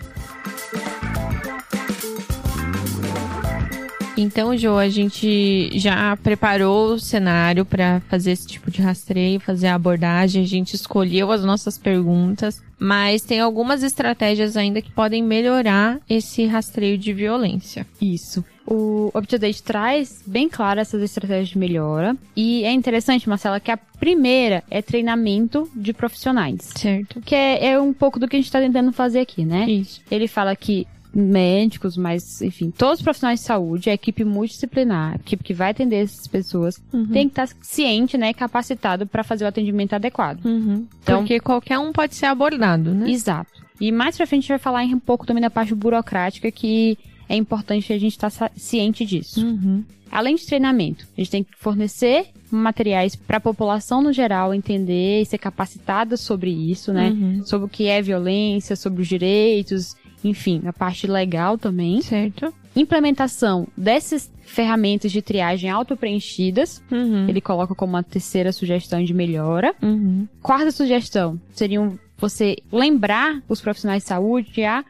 Então, 4.23 4.57
Jo, 4.57 4.77
a 4.77 4.89
gente 4.89 5.71
já 5.79 6.17
preparou 6.17 6.95
o 6.95 6.99
cenário 6.99 7.65
para 7.65 8.01
fazer 8.09 8.33
esse 8.33 8.47
tipo 8.47 8.71
de 8.71 8.81
rastreio, 8.81 9.41
fazer 9.41 9.67
a 9.67 9.75
abordagem, 9.75 10.43
a 10.43 10.47
gente 10.47 10.75
escolheu 10.75 11.33
as 11.33 11.45
nossas 11.45 11.77
perguntas, 11.77 12.63
mas 12.79 13.23
tem 13.23 13.41
algumas 13.41 13.83
estratégias 13.83 14.57
ainda 14.57 14.81
que 14.81 14.91
podem 14.91 15.23
melhorar 15.23 16.01
esse 16.09 16.47
rastreio 16.47 16.97
de 16.97 17.13
violência. 17.13 17.87
Isso. 18.01 18.45
O 18.65 19.11
UpToDate 19.15 19.63
traz 19.63 20.23
bem 20.25 20.49
claro 20.49 20.79
essas 20.79 21.03
estratégias 21.03 21.49
de 21.49 21.59
melhora. 21.59 22.17
E 22.37 22.65
é 22.65 22.73
interessante, 22.73 23.29
Marcela, 23.29 23.59
que 23.59 23.71
a 23.71 23.77
primeira 23.77 24.63
é 24.71 24.81
treinamento 24.81 25.69
de 25.75 25.93
profissionais. 25.93 26.71
Certo. 26.77 27.21
Que 27.23 27.35
é, 27.35 27.73
é 27.73 27.81
um 27.81 27.93
pouco 27.93 28.21
do 28.21 28.29
que 28.29 28.37
a 28.37 28.39
gente 28.39 28.47
está 28.47 28.61
tentando 28.61 28.93
fazer 28.93 29.21
aqui, 29.21 29.45
né? 29.45 29.69
Isso. 29.69 30.01
Ele 30.11 30.29
fala 30.29 30.55
que 30.55 30.87
médicos, 31.15 31.97
mas, 31.97 32.41
enfim, 32.41 32.71
todos 32.71 32.99
os 32.99 33.03
profissionais 33.03 33.41
de 33.41 33.47
saúde, 33.47 33.91
a 33.91 33.95
equipe 33.95 34.25
multidisciplinar, 34.25 35.13
a 35.13 35.17
equipe 35.17 35.45
que 35.45 35.55
vai 35.55 35.71
atender 35.71 35.97
essas 35.97 36.27
pessoas, 36.27 36.83
uhum. 36.93 37.07
tem 37.07 37.29
que 37.29 37.33
estar 37.33 37.49
ciente, 37.61 38.17
né, 38.17 38.33
capacitado 38.33 39.07
para 39.07 39.23
fazer 39.23 39.45
o 39.45 39.49
atendimento 39.49 39.95
adequado. 39.95 40.45
Uhum. 40.45 40.87
Então, 41.03 41.19
Porque 41.19 41.39
qualquer 41.41 41.79
um 41.79 41.93
pode 41.93 42.15
ser 42.15 42.27
abordado, 42.27 42.95
né? 42.95 43.11
Exato. 43.11 43.63
E 43.81 43.91
mais 43.91 44.17
pra 44.17 44.27
frente 44.27 44.41
a 44.41 44.43
gente 44.43 44.49
vai 44.49 44.59
falar 44.59 44.85
um 44.85 44.99
pouco 44.99 45.27
também 45.27 45.43
da 45.43 45.51
parte 45.51 45.75
burocrática 45.75 46.51
que 46.51 46.97
é 47.29 47.37
importante 47.37 47.93
a 47.93 47.99
gente 47.99 48.13
estar 48.13 48.31
ciente 48.57 49.05
disso. 49.05 49.45
Uhum. 49.45 49.85
Além 50.11 50.37
de 50.37 50.45
treinamento, 50.45 51.07
a 51.17 51.21
gente 51.21 51.31
tem 51.31 51.43
que 51.43 51.57
fornecer 51.57 52.27
materiais 52.51 53.17
para 53.17 53.39
a 53.39 53.41
população 53.41 54.03
no 54.03 54.13
geral 54.13 54.53
entender 54.53 55.23
e 55.23 55.25
ser 55.25 55.39
capacitada 55.39 56.19
sobre 56.19 56.51
isso, 56.51 56.93
né? 56.93 57.11
Uhum. 57.11 57.47
Sobre 57.47 57.67
o 57.67 57.69
que 57.69 57.87
é 57.87 58.03
violência, 58.03 58.77
sobre 58.77 59.01
os 59.01 59.09
direitos 59.09 59.97
enfim, 60.25 60.63
a 60.67 60.73
parte 60.73 61.07
legal 61.07 61.59
também. 61.59 62.01
Certo. 62.01 62.53
Implementação 62.75 63.67
dessas 63.77 64.31
ferramentas 64.45 65.13
de 65.13 65.21
triagem 65.21 65.71
auto-preenchidas. 65.71 66.83
Uhum. 66.91 67.29
Ele 67.29 67.41
coloca 67.41 67.75
como 67.75 67.95
uma 67.95 68.03
terceira 68.03 68.53
sugestão 68.53 69.03
de 69.03 69.13
melhora. 69.13 69.75
Uhum. 69.83 70.27
Quarta 70.43 70.71
sugestão 70.71 71.41
seriam 71.53 71.99
você 72.17 72.57
lembrar 72.71 73.43
os 73.49 73.61
profissionais 73.61 74.03
de 74.05 74.09
saúde 74.09 74.63
a 74.65 74.85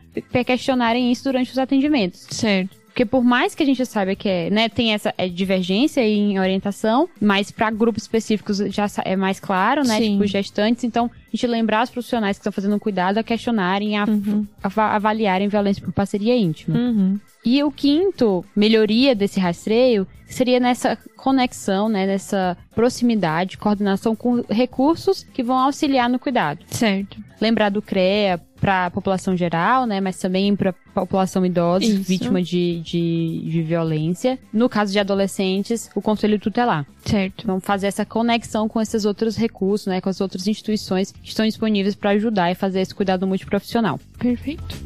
questionarem 0.45 1.11
isso 1.11 1.25
durante 1.25 1.51
os 1.51 1.59
atendimentos. 1.59 2.27
Certo. 2.31 2.82
Porque 2.93 3.07
por 3.07 3.25
mais 3.25 3.55
que 3.55 3.63
a 3.63 3.67
gente 3.67 3.85
saiba 3.87 4.15
que 4.15 4.29
é, 4.29 4.51
né, 4.51 4.69
tem 4.69 4.93
essa 4.93 5.15
é, 5.17 5.27
divergência 5.27 6.07
em 6.07 6.39
orientação, 6.39 7.09
mas 7.19 7.51
para 7.51 7.71
grupos 7.71 8.03
específicos 8.03 8.59
já 8.59 8.87
é 9.03 9.17
mais 9.17 9.41
claro, 9.41 9.83
né? 9.83 9.97
Sim. 9.97 10.13
Tipo 10.13 10.27
gestantes, 10.27 10.85
então 10.85 11.07
a 11.07 11.31
gente 11.31 11.47
lembrar 11.47 11.85
os 11.85 11.91
profissionais 11.91 12.37
que 12.37 12.41
estão 12.41 12.53
fazendo 12.53 12.79
cuidado 12.79 13.17
a 13.17 13.23
questionarem, 13.23 13.97
a, 13.97 14.05
uhum. 14.05 14.47
a 14.63 14.97
avaliarem 14.97 15.49
violência 15.49 15.83
por 15.83 15.91
parceria 15.91 16.37
íntima. 16.37 16.77
Uhum. 16.77 17.19
E 17.43 17.63
o 17.65 17.73
quinto, 17.73 18.45
melhoria 18.55 19.15
desse 19.15 19.41
rastreio, 19.41 20.07
seria 20.27 20.61
nessa 20.61 20.97
conexão, 21.17 21.89
né, 21.89 22.07
nessa 22.07 22.59
proximidade, 22.75 23.57
coordenação 23.57 24.15
com 24.15 24.45
recursos 24.51 25.25
que 25.33 25.43
vão 25.43 25.57
auxiliar 25.57 26.11
no 26.11 26.19
cuidado. 26.19 26.61
Certo. 26.67 27.17
Lembrar 27.41 27.71
do 27.71 27.81
CREA 27.81 28.39
para 28.63 28.87
a 28.87 28.91
população 28.93 29.37
geral, 29.37 29.87
né, 29.87 30.01
mas 30.01 30.17
também 30.19 30.55
para 30.55 30.71
a 30.71 31.01
população 31.01 31.45
idosa 31.45 31.85
Isso. 31.85 32.01
vítima 32.05 32.41
de, 32.41 32.79
de, 32.79 33.43
de, 33.45 33.61
violência. 33.61 34.39
No 34.53 34.69
caso 34.69 34.93
de 34.93 35.01
adolescentes, 35.01 35.91
o 35.97 36.01
conselho 36.01 36.39
tutelar. 36.39 36.87
Certo. 37.05 37.45
Vamos 37.45 37.65
fazer 37.65 37.89
essa 37.89 38.07
conexão 38.07 38.69
com 38.69 38.81
esses 38.81 39.05
outros 39.05 39.37
recursos, 39.37 39.89
né, 39.89 40.01
com 40.01 40.09
as 40.09 40.21
outras 40.21 40.47
instituições 40.47 41.11
que 41.11 41.29
estão 41.29 41.45
disponíveis 41.45 41.97
para 41.97 42.11
ajudar 42.11 42.53
e 42.53 42.55
fazer 42.55 42.83
esse 42.83 42.95
cuidado 42.95 43.27
multiprofissional. 43.27 43.99
Perfeito. 44.17 44.77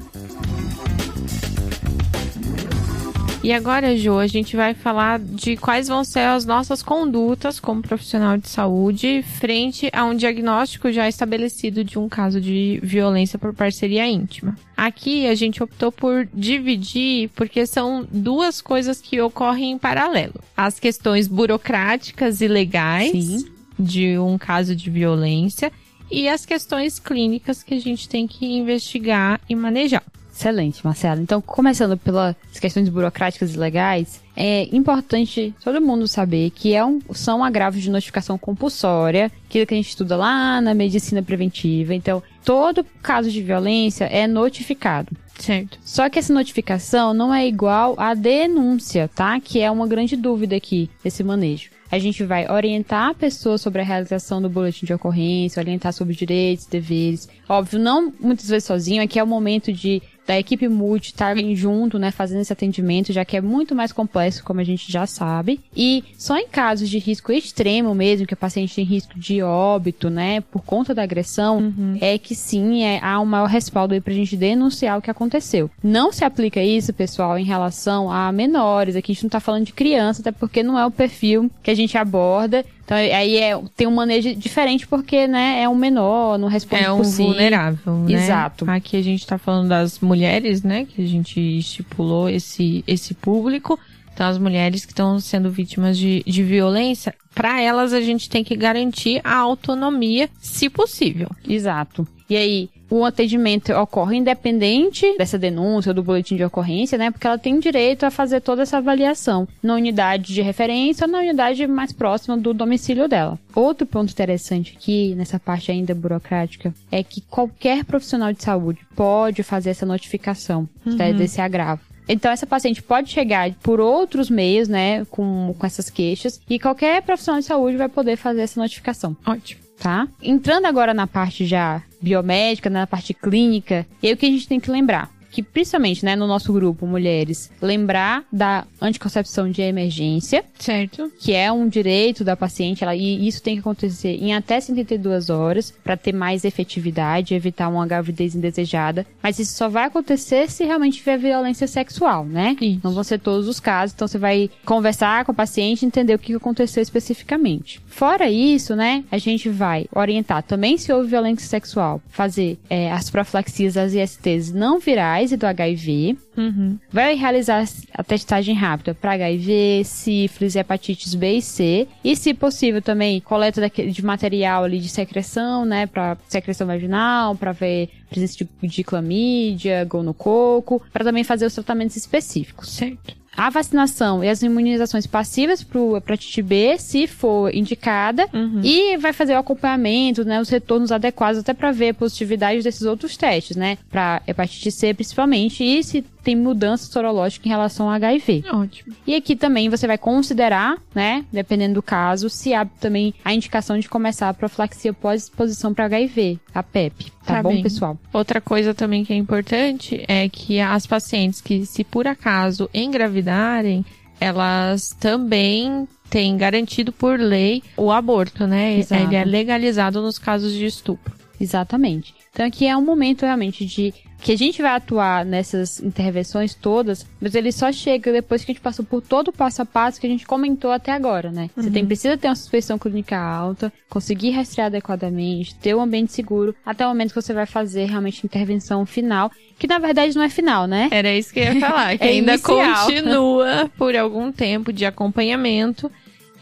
E 3.46 3.52
agora, 3.52 3.96
Jo, 3.96 4.18
a 4.18 4.26
gente 4.26 4.56
vai 4.56 4.74
falar 4.74 5.20
de 5.20 5.56
quais 5.56 5.86
vão 5.86 6.02
ser 6.02 6.18
as 6.18 6.44
nossas 6.44 6.82
condutas 6.82 7.60
como 7.60 7.80
profissional 7.80 8.36
de 8.36 8.48
saúde 8.48 9.22
frente 9.22 9.88
a 9.92 10.04
um 10.04 10.16
diagnóstico 10.16 10.90
já 10.90 11.08
estabelecido 11.08 11.84
de 11.84 11.96
um 11.96 12.08
caso 12.08 12.40
de 12.40 12.80
violência 12.82 13.38
por 13.38 13.54
parceria 13.54 14.04
íntima. 14.04 14.58
Aqui 14.76 15.28
a 15.28 15.34
gente 15.36 15.62
optou 15.62 15.92
por 15.92 16.28
dividir 16.34 17.30
porque 17.36 17.64
são 17.66 18.04
duas 18.10 18.60
coisas 18.60 19.00
que 19.00 19.20
ocorrem 19.20 19.70
em 19.70 19.78
paralelo: 19.78 20.40
as 20.56 20.80
questões 20.80 21.28
burocráticas 21.28 22.40
e 22.40 22.48
legais 22.48 23.12
Sim. 23.12 23.46
de 23.78 24.18
um 24.18 24.36
caso 24.36 24.74
de 24.74 24.90
violência 24.90 25.70
e 26.10 26.28
as 26.28 26.44
questões 26.44 26.98
clínicas 26.98 27.62
que 27.62 27.74
a 27.74 27.80
gente 27.80 28.08
tem 28.08 28.26
que 28.26 28.44
investigar 28.44 29.40
e 29.48 29.54
manejar. 29.54 30.02
Excelente, 30.36 30.84
Marcelo. 30.84 31.22
Então, 31.22 31.40
começando 31.40 31.96
pelas 31.96 32.36
questões 32.60 32.90
burocráticas 32.90 33.54
e 33.54 33.58
legais, 33.58 34.20
é 34.36 34.68
importante 34.70 35.54
todo 35.64 35.80
mundo 35.80 36.06
saber 36.06 36.50
que 36.50 36.74
é 36.74 36.84
um, 36.84 37.00
são 37.12 37.42
agravos 37.42 37.80
de 37.80 37.90
notificação 37.90 38.36
compulsória, 38.36 39.32
aquilo 39.48 39.66
que 39.66 39.72
a 39.72 39.76
gente 39.78 39.88
estuda 39.88 40.14
lá 40.14 40.60
na 40.60 40.74
medicina 40.74 41.22
preventiva. 41.22 41.94
Então, 41.94 42.22
todo 42.44 42.84
caso 43.02 43.30
de 43.30 43.42
violência 43.42 44.04
é 44.04 44.26
notificado. 44.26 45.16
Certo. 45.38 45.78
Só 45.82 46.08
que 46.10 46.18
essa 46.18 46.34
notificação 46.34 47.14
não 47.14 47.32
é 47.32 47.46
igual 47.46 47.94
à 47.96 48.12
denúncia, 48.12 49.08
tá? 49.14 49.40
Que 49.40 49.60
é 49.60 49.70
uma 49.70 49.88
grande 49.88 50.16
dúvida 50.16 50.54
aqui, 50.54 50.90
esse 51.02 51.24
manejo. 51.24 51.70
A 51.90 51.98
gente 51.98 52.24
vai 52.24 52.50
orientar 52.50 53.10
a 53.10 53.14
pessoa 53.14 53.56
sobre 53.56 53.80
a 53.80 53.84
realização 53.84 54.42
do 54.42 54.50
boletim 54.50 54.84
de 54.84 54.92
ocorrência, 54.92 55.60
orientar 55.60 55.92
sobre 55.92 56.14
direitos, 56.14 56.66
deveres. 56.66 57.28
Óbvio, 57.48 57.78
não 57.78 58.12
muitas 58.18 58.48
vezes 58.48 58.64
sozinho, 58.64 59.02
aqui 59.02 59.18
é 59.18 59.22
o 59.22 59.26
momento 59.26 59.72
de 59.72 60.02
da 60.26 60.38
equipe 60.38 60.68
multi 60.68 61.08
estarem 61.08 61.54
junto, 61.54 61.98
né, 61.98 62.10
fazendo 62.10 62.40
esse 62.40 62.52
atendimento, 62.52 63.12
já 63.12 63.24
que 63.24 63.36
é 63.36 63.40
muito 63.40 63.74
mais 63.74 63.92
complexo, 63.92 64.44
como 64.44 64.60
a 64.60 64.64
gente 64.64 64.90
já 64.90 65.06
sabe. 65.06 65.60
E 65.76 66.02
só 66.18 66.36
em 66.36 66.48
casos 66.48 66.88
de 66.88 66.98
risco 66.98 67.32
extremo 67.32 67.94
mesmo, 67.94 68.26
que 68.26 68.34
o 68.34 68.36
paciente 68.36 68.74
tem 68.74 68.84
risco 68.84 69.18
de 69.18 69.42
óbito, 69.42 70.10
né, 70.10 70.40
por 70.40 70.62
conta 70.62 70.94
da 70.94 71.02
agressão, 71.02 71.58
uhum. 71.58 71.98
é 72.00 72.18
que 72.18 72.34
sim, 72.34 72.82
é, 72.82 72.98
há 73.02 73.20
um 73.20 73.24
maior 73.24 73.48
respaldo 73.48 73.94
aí 73.94 74.00
pra 74.00 74.12
gente 74.12 74.36
denunciar 74.36 74.98
o 74.98 75.02
que 75.02 75.10
aconteceu. 75.10 75.70
Não 75.82 76.12
se 76.12 76.24
aplica 76.24 76.62
isso, 76.62 76.92
pessoal, 76.92 77.38
em 77.38 77.44
relação 77.44 78.10
a 78.10 78.32
menores. 78.32 78.96
Aqui 78.96 79.12
a 79.12 79.14
gente 79.14 79.24
não 79.24 79.30
tá 79.30 79.40
falando 79.40 79.66
de 79.66 79.72
criança, 79.72 80.20
até 80.20 80.32
porque 80.32 80.62
não 80.62 80.78
é 80.78 80.84
o 80.84 80.90
perfil 80.90 81.50
que 81.62 81.70
a 81.70 81.74
gente 81.74 81.96
aborda. 81.96 82.64
Então 82.86 82.96
aí 82.96 83.36
é, 83.36 83.60
tem 83.76 83.84
um 83.88 83.94
manejo 83.94 84.32
diferente 84.36 84.86
porque, 84.86 85.26
né, 85.26 85.60
é 85.60 85.68
um 85.68 85.74
menor, 85.74 86.38
não 86.38 86.46
responde 86.46 86.84
É 86.84 86.92
um 86.92 87.02
vulnerável, 87.02 87.94
né? 87.98 88.12
Exato. 88.12 88.64
Aqui 88.70 88.96
a 88.96 89.02
gente 89.02 89.26
tá 89.26 89.36
falando 89.36 89.68
das 89.68 89.98
mulheres, 89.98 90.62
né, 90.62 90.86
que 90.86 91.02
a 91.02 91.06
gente 91.06 91.40
estipulou 91.40 92.28
esse, 92.28 92.84
esse 92.86 93.12
público. 93.12 93.76
Então, 94.16 94.26
as 94.26 94.38
mulheres 94.38 94.86
que 94.86 94.92
estão 94.92 95.20
sendo 95.20 95.50
vítimas 95.50 95.98
de, 95.98 96.22
de 96.26 96.42
violência, 96.42 97.14
para 97.34 97.60
elas 97.60 97.92
a 97.92 98.00
gente 98.00 98.30
tem 98.30 98.42
que 98.42 98.56
garantir 98.56 99.20
a 99.22 99.36
autonomia, 99.36 100.30
se 100.40 100.70
possível. 100.70 101.28
Exato. 101.46 102.08
E 102.28 102.34
aí, 102.34 102.70
o 102.88 103.04
atendimento 103.04 103.72
ocorre 103.74 104.16
independente 104.16 105.16
dessa 105.18 105.38
denúncia 105.38 105.90
ou 105.90 105.94
do 105.94 106.02
boletim 106.02 106.34
de 106.34 106.42
ocorrência, 106.44 106.96
né? 106.96 107.10
Porque 107.10 107.26
ela 107.26 107.36
tem 107.36 107.60
direito 107.60 108.04
a 108.06 108.10
fazer 108.10 108.40
toda 108.40 108.62
essa 108.62 108.78
avaliação 108.78 109.46
na 109.62 109.74
unidade 109.74 110.32
de 110.32 110.40
referência 110.40 111.04
ou 111.06 111.12
na 111.12 111.18
unidade 111.18 111.66
mais 111.66 111.92
próxima 111.92 112.38
do 112.38 112.54
domicílio 112.54 113.06
dela. 113.06 113.38
Outro 113.54 113.86
ponto 113.86 114.10
interessante 114.10 114.74
aqui, 114.76 115.14
nessa 115.14 115.38
parte 115.38 115.70
ainda 115.70 115.94
burocrática, 115.94 116.72
é 116.90 117.02
que 117.02 117.20
qualquer 117.20 117.84
profissional 117.84 118.32
de 118.32 118.42
saúde 118.42 118.80
pode 118.96 119.42
fazer 119.42 119.70
essa 119.70 119.84
notificação 119.84 120.66
Uhum. 120.86 120.96
né, 120.96 121.12
desse 121.12 121.40
agravo. 121.40 121.82
Então, 122.08 122.30
essa 122.30 122.46
paciente 122.46 122.82
pode 122.82 123.10
chegar 123.10 123.52
por 123.62 123.80
outros 123.80 124.30
meios, 124.30 124.68
né, 124.68 125.04
com, 125.06 125.54
com 125.58 125.66
essas 125.66 125.90
queixas, 125.90 126.40
e 126.48 126.58
qualquer 126.58 127.02
profissional 127.02 127.40
de 127.40 127.46
saúde 127.46 127.76
vai 127.76 127.88
poder 127.88 128.16
fazer 128.16 128.42
essa 128.42 128.60
notificação 128.60 129.16
Ótimo. 129.26 129.60
tá? 129.78 130.06
Entrando 130.22 130.66
agora 130.66 130.94
na 130.94 131.06
parte 131.06 131.44
já 131.46 131.82
biomédica, 132.00 132.70
na 132.70 132.86
parte 132.86 133.12
clínica, 133.12 133.86
e 134.02 134.06
aí 134.08 134.12
o 134.12 134.16
que 134.16 134.26
a 134.26 134.30
gente 134.30 134.46
tem 134.46 134.60
que 134.60 134.70
lembrar? 134.70 135.10
Que 135.36 135.42
principalmente, 135.42 136.02
né, 136.02 136.16
no 136.16 136.26
nosso 136.26 136.50
grupo, 136.50 136.86
mulheres, 136.86 137.50
lembrar 137.60 138.24
da 138.32 138.64
anticoncepção 138.80 139.50
de 139.50 139.60
emergência, 139.60 140.42
Certo. 140.58 141.12
que 141.18 141.34
é 141.34 141.52
um 141.52 141.68
direito 141.68 142.24
da 142.24 142.34
paciente, 142.34 142.82
ela, 142.82 142.96
e 142.96 143.28
isso 143.28 143.42
tem 143.42 143.56
que 143.56 143.60
acontecer 143.60 144.16
em 144.18 144.32
até 144.32 144.58
72 144.58 145.28
horas 145.28 145.74
para 145.84 145.94
ter 145.94 146.14
mais 146.14 146.42
efetividade, 146.42 147.34
evitar 147.34 147.68
uma 147.68 147.86
gravidez 147.86 148.34
indesejada. 148.34 149.06
Mas 149.22 149.38
isso 149.38 149.52
só 149.52 149.68
vai 149.68 149.84
acontecer 149.84 150.50
se 150.50 150.64
realmente 150.64 150.96
tiver 150.96 151.18
violência 151.18 151.66
sexual, 151.66 152.24
né? 152.24 152.56
Isso. 152.58 152.80
Não 152.82 152.92
vão 152.92 153.04
ser 153.04 153.18
todos 153.18 153.46
os 153.46 153.60
casos, 153.60 153.94
então 153.94 154.08
você 154.08 154.16
vai 154.16 154.48
conversar 154.64 155.26
com 155.26 155.32
o 155.32 155.34
paciente 155.34 155.82
e 155.82 155.86
entender 155.86 156.14
o 156.14 156.18
que 156.18 156.34
aconteceu 156.34 156.82
especificamente. 156.82 157.78
Fora 157.86 158.30
isso, 158.30 158.74
né, 158.74 159.04
a 159.10 159.18
gente 159.18 159.50
vai 159.50 159.84
orientar 159.94 160.42
também 160.44 160.78
se 160.78 160.90
houve 160.90 161.10
violência 161.10 161.46
sexual, 161.46 162.00
fazer 162.08 162.58
é, 162.70 162.90
as 162.90 163.10
profilaxias 163.10 163.74
das 163.74 163.92
ISTs 163.92 164.50
não 164.50 164.78
virais 164.78 165.25
e 165.32 165.36
do 165.36 165.44
HIV, 165.46 166.16
Uhum. 166.36 166.78
vai 166.90 167.14
realizar 167.14 167.64
a 167.94 168.02
testagem 168.04 168.54
rápida 168.54 168.94
para 168.94 169.12
HIV, 169.12 169.82
sífilis, 169.84 170.56
hepatites 170.56 171.14
B 171.14 171.34
e 171.38 171.42
C 171.42 171.88
e, 172.04 172.14
se 172.16 172.34
possível, 172.34 172.80
também 172.82 173.20
coleta 173.20 173.60
daquele- 173.60 173.90
de 173.90 174.04
material 174.04 174.64
ali 174.64 174.78
de 174.78 174.88
secreção, 174.88 175.64
né, 175.64 175.86
para 175.86 176.16
secreção 176.28 176.66
vaginal, 176.66 177.34
para 177.36 177.52
ver 177.52 177.88
presença 178.10 178.36
de, 178.62 178.68
de 178.68 178.84
clamídia, 178.84 179.84
gonococo, 179.84 180.82
para 180.92 181.04
também 181.04 181.24
fazer 181.24 181.46
os 181.46 181.54
tratamentos 181.54 181.96
específicos. 181.96 182.68
Certo. 182.70 183.14
A 183.36 183.50
vacinação 183.50 184.24
e 184.24 184.28
as 184.28 184.42
imunizações 184.42 185.06
passivas 185.06 185.62
para 185.62 185.98
hepatite 185.98 186.40
B, 186.42 186.76
se 186.78 187.06
for 187.06 187.54
indicada, 187.54 188.26
Uhum. 188.32 188.60
e 188.64 188.96
vai 188.96 189.12
fazer 189.12 189.34
o 189.34 189.38
acompanhamento, 189.38 190.24
né, 190.24 190.40
os 190.40 190.48
retornos 190.48 190.90
adequados 190.90 191.40
até 191.40 191.52
para 191.52 191.70
ver 191.70 191.90
a 191.90 191.94
positividade 191.94 192.62
desses 192.62 192.82
outros 192.82 193.16
testes, 193.16 193.56
né, 193.56 193.76
para 193.90 194.22
hepatite 194.26 194.70
C 194.70 194.94
principalmente, 194.94 195.62
e 195.62 195.82
se 195.84 196.04
tem 196.26 196.34
mudança 196.34 196.90
sorológica 196.90 197.46
em 197.46 197.50
relação 197.50 197.86
ao 197.86 197.92
HIV. 197.92 198.42
Ótimo. 198.50 198.96
E 199.06 199.14
aqui 199.14 199.36
também 199.36 199.68
você 199.68 199.86
vai 199.86 199.96
considerar, 199.96 200.76
né, 200.92 201.24
dependendo 201.32 201.74
do 201.74 201.82
caso, 201.82 202.28
se 202.28 202.52
há 202.52 202.64
também 202.64 203.14
a 203.24 203.32
indicação 203.32 203.78
de 203.78 203.88
começar 203.88 204.28
a 204.28 204.34
profilaxia 204.34 204.92
pós-exposição 204.92 205.72
para 205.72 205.84
HIV, 205.84 206.40
a 206.52 206.64
PEP. 206.64 207.12
Tá, 207.24 207.36
Tá 207.36 207.42
bom, 207.44 207.50
bem. 207.50 207.62
pessoal? 207.62 207.96
Outra 208.12 208.40
coisa 208.40 208.74
também 208.74 209.04
que 209.04 209.12
é 209.12 209.16
importante 209.16 210.04
é 210.08 210.28
que 210.28 210.58
as 210.58 210.84
pacientes 210.84 211.40
que, 211.40 211.64
se 211.64 211.84
por 211.84 212.08
acaso 212.08 212.68
engravidarem, 212.74 213.84
elas 214.18 214.96
também 214.98 215.86
têm 216.10 216.36
garantido 216.36 216.90
por 216.90 217.20
lei 217.20 217.62
o 217.76 217.92
aborto, 217.92 218.48
né? 218.48 218.76
Exato. 218.78 219.00
Ele 219.00 219.14
é 219.14 219.24
legalizado 219.24 220.02
nos 220.02 220.18
casos 220.18 220.52
de 220.52 220.66
estupro. 220.66 221.14
Exatamente. 221.40 222.12
Então 222.32 222.44
aqui 222.44 222.66
é 222.66 222.76
um 222.76 222.84
momento 222.84 223.22
realmente 223.22 223.64
de 223.64 223.94
que 224.20 224.32
a 224.32 224.36
gente 224.36 224.60
vai 224.62 224.72
atuar 224.72 225.24
nessas 225.24 225.78
intervenções 225.80 226.54
todas, 226.54 227.06
mas 227.20 227.34
ele 227.34 227.52
só 227.52 227.70
chega 227.70 228.10
depois 228.10 228.44
que 228.44 228.50
a 228.50 228.54
gente 228.54 228.62
passou 228.62 228.84
por 228.84 229.00
todo 229.02 229.28
o 229.28 229.32
passo 229.32 229.62
a 229.62 229.66
passo 229.66 230.00
que 230.00 230.06
a 230.06 230.10
gente 230.10 230.26
comentou 230.26 230.70
até 230.72 230.90
agora, 230.92 231.30
né? 231.30 231.50
Você 231.54 231.70
tem, 231.70 231.86
precisa 231.86 232.16
ter 232.16 232.26
uma 232.28 232.34
suspeição 232.34 232.78
clínica 232.78 233.16
alta, 233.18 233.72
conseguir 233.88 234.30
rastrear 234.30 234.66
adequadamente, 234.66 235.54
ter 235.56 235.74
um 235.76 235.80
ambiente 235.82 236.12
seguro, 236.12 236.54
até 236.64 236.84
o 236.84 236.88
momento 236.88 237.10
que 237.14 237.20
você 237.22 237.32
vai 237.34 237.46
fazer 237.46 237.84
realmente 237.84 238.24
intervenção 238.24 238.84
final, 238.86 239.30
que 239.58 239.66
na 239.66 239.78
verdade 239.78 240.16
não 240.16 240.22
é 240.22 240.28
final, 240.30 240.66
né? 240.66 240.88
Era 240.90 241.14
isso 241.14 241.32
que 241.32 241.40
eu 241.40 241.44
ia 241.52 241.60
falar, 241.60 241.96
que 241.96 242.04
É 242.04 242.08
ainda 242.08 242.32
inicial. 242.34 242.86
continua 242.86 243.70
por 243.76 243.94
algum 243.94 244.32
tempo 244.32 244.72
de 244.72 244.84
acompanhamento. 244.84 245.90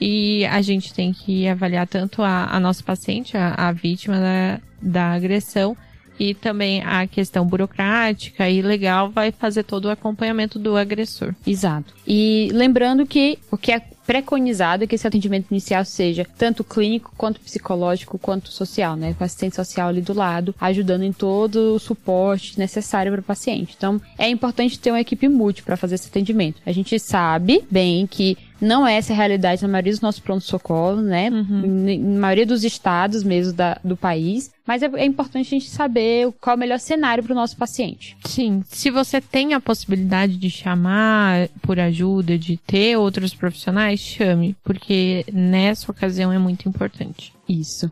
E 0.01 0.45
a 0.47 0.61
gente 0.61 0.93
tem 0.93 1.13
que 1.13 1.47
avaliar 1.47 1.87
tanto 1.87 2.21
a, 2.23 2.47
a 2.51 2.59
nossa 2.59 2.83
paciente, 2.83 3.37
a, 3.37 3.55
a 3.57 3.73
vítima 3.73 4.19
da, 4.19 4.61
da 4.83 5.13
agressão, 5.13 5.77
e 6.19 6.35
também 6.35 6.83
a 6.83 7.07
questão 7.07 7.47
burocrática 7.47 8.49
e 8.49 8.63
legal 8.63 9.11
vai 9.11 9.33
fazer 9.33 9.65
todo 9.65 9.87
o 9.87 9.91
acompanhamento 9.91 10.59
do 10.59 10.77
agressor. 10.77 11.35
Exato. 11.47 11.95
E 12.07 12.51
lembrando 12.53 13.07
que 13.07 13.39
o 13.51 13.57
que 13.57 13.73
é 13.73 13.81
preconizado 14.07 14.85
é 14.85 14.87
que 14.87 14.95
esse 14.95 15.07
atendimento 15.07 15.51
inicial 15.51 15.85
seja 15.85 16.27
tanto 16.37 16.63
clínico, 16.63 17.13
quanto 17.17 17.41
psicológico, 17.41 18.19
quanto 18.19 18.51
social, 18.51 18.97
né? 18.97 19.15
Com 19.17 19.25
assistente 19.25 19.57
social 19.57 19.89
ali 19.89 20.01
do 20.01 20.13
lado, 20.13 20.55
ajudando 20.61 21.03
em 21.03 21.13
todo 21.13 21.75
o 21.75 21.79
suporte 21.79 22.59
necessário 22.59 23.11
para 23.13 23.21
o 23.21 23.25
paciente. 23.25 23.75
Então, 23.77 24.01
é 24.19 24.29
importante 24.29 24.79
ter 24.79 24.91
uma 24.91 25.01
equipe 25.01 25.29
multi 25.29 25.63
para 25.63 25.77
fazer 25.77 25.95
esse 25.95 26.09
atendimento. 26.09 26.61
A 26.67 26.73
gente 26.73 26.99
sabe 26.99 27.65
bem 27.71 28.07
que 28.07 28.37
não 28.65 28.87
é 28.87 28.95
essa 28.97 29.13
a 29.13 29.17
realidade 29.17 29.63
na 29.63 29.69
maioria 29.69 29.93
dos 29.93 30.01
nossos 30.01 30.21
pronto-socorro, 30.21 31.01
né? 31.01 31.27
Em- 31.29 31.99
Na 31.99 32.21
maioria 32.21 32.47
dos 32.47 32.65
estados 32.65 33.23
mesmo 33.23 33.53
da- 33.53 33.79
do 33.85 33.97
país. 33.97 34.51
Mas 34.67 34.83
é, 34.83 34.87
é 34.97 35.05
importante 35.05 35.47
a 35.47 35.59
gente 35.59 35.69
saber 35.71 36.33
qual 36.41 36.55
é 36.55 36.57
o 36.57 36.59
melhor 36.61 36.79
cenário 36.81 37.23
para 37.23 37.33
o 37.33 37.37
nosso 37.37 37.57
paciente. 37.57 38.17
Sim, 38.25 38.63
se 38.67 38.91
você 38.91 39.21
tem 39.21 39.53
a 39.53 39.61
possibilidade 39.61 40.37
de 40.39 40.49
chamar 40.51 41.49
por 41.61 41.79
ajuda, 41.79 42.39
de 42.39 42.57
ter 42.57 42.97
outros 42.97 43.35
profissionais, 43.35 44.01
chame, 44.01 44.57
porque 44.65 45.25
nessa 45.33 45.91
ocasião 45.91 46.33
é 46.33 46.39
muito 46.39 46.69
importante. 46.69 47.33
Isso. 47.49 47.91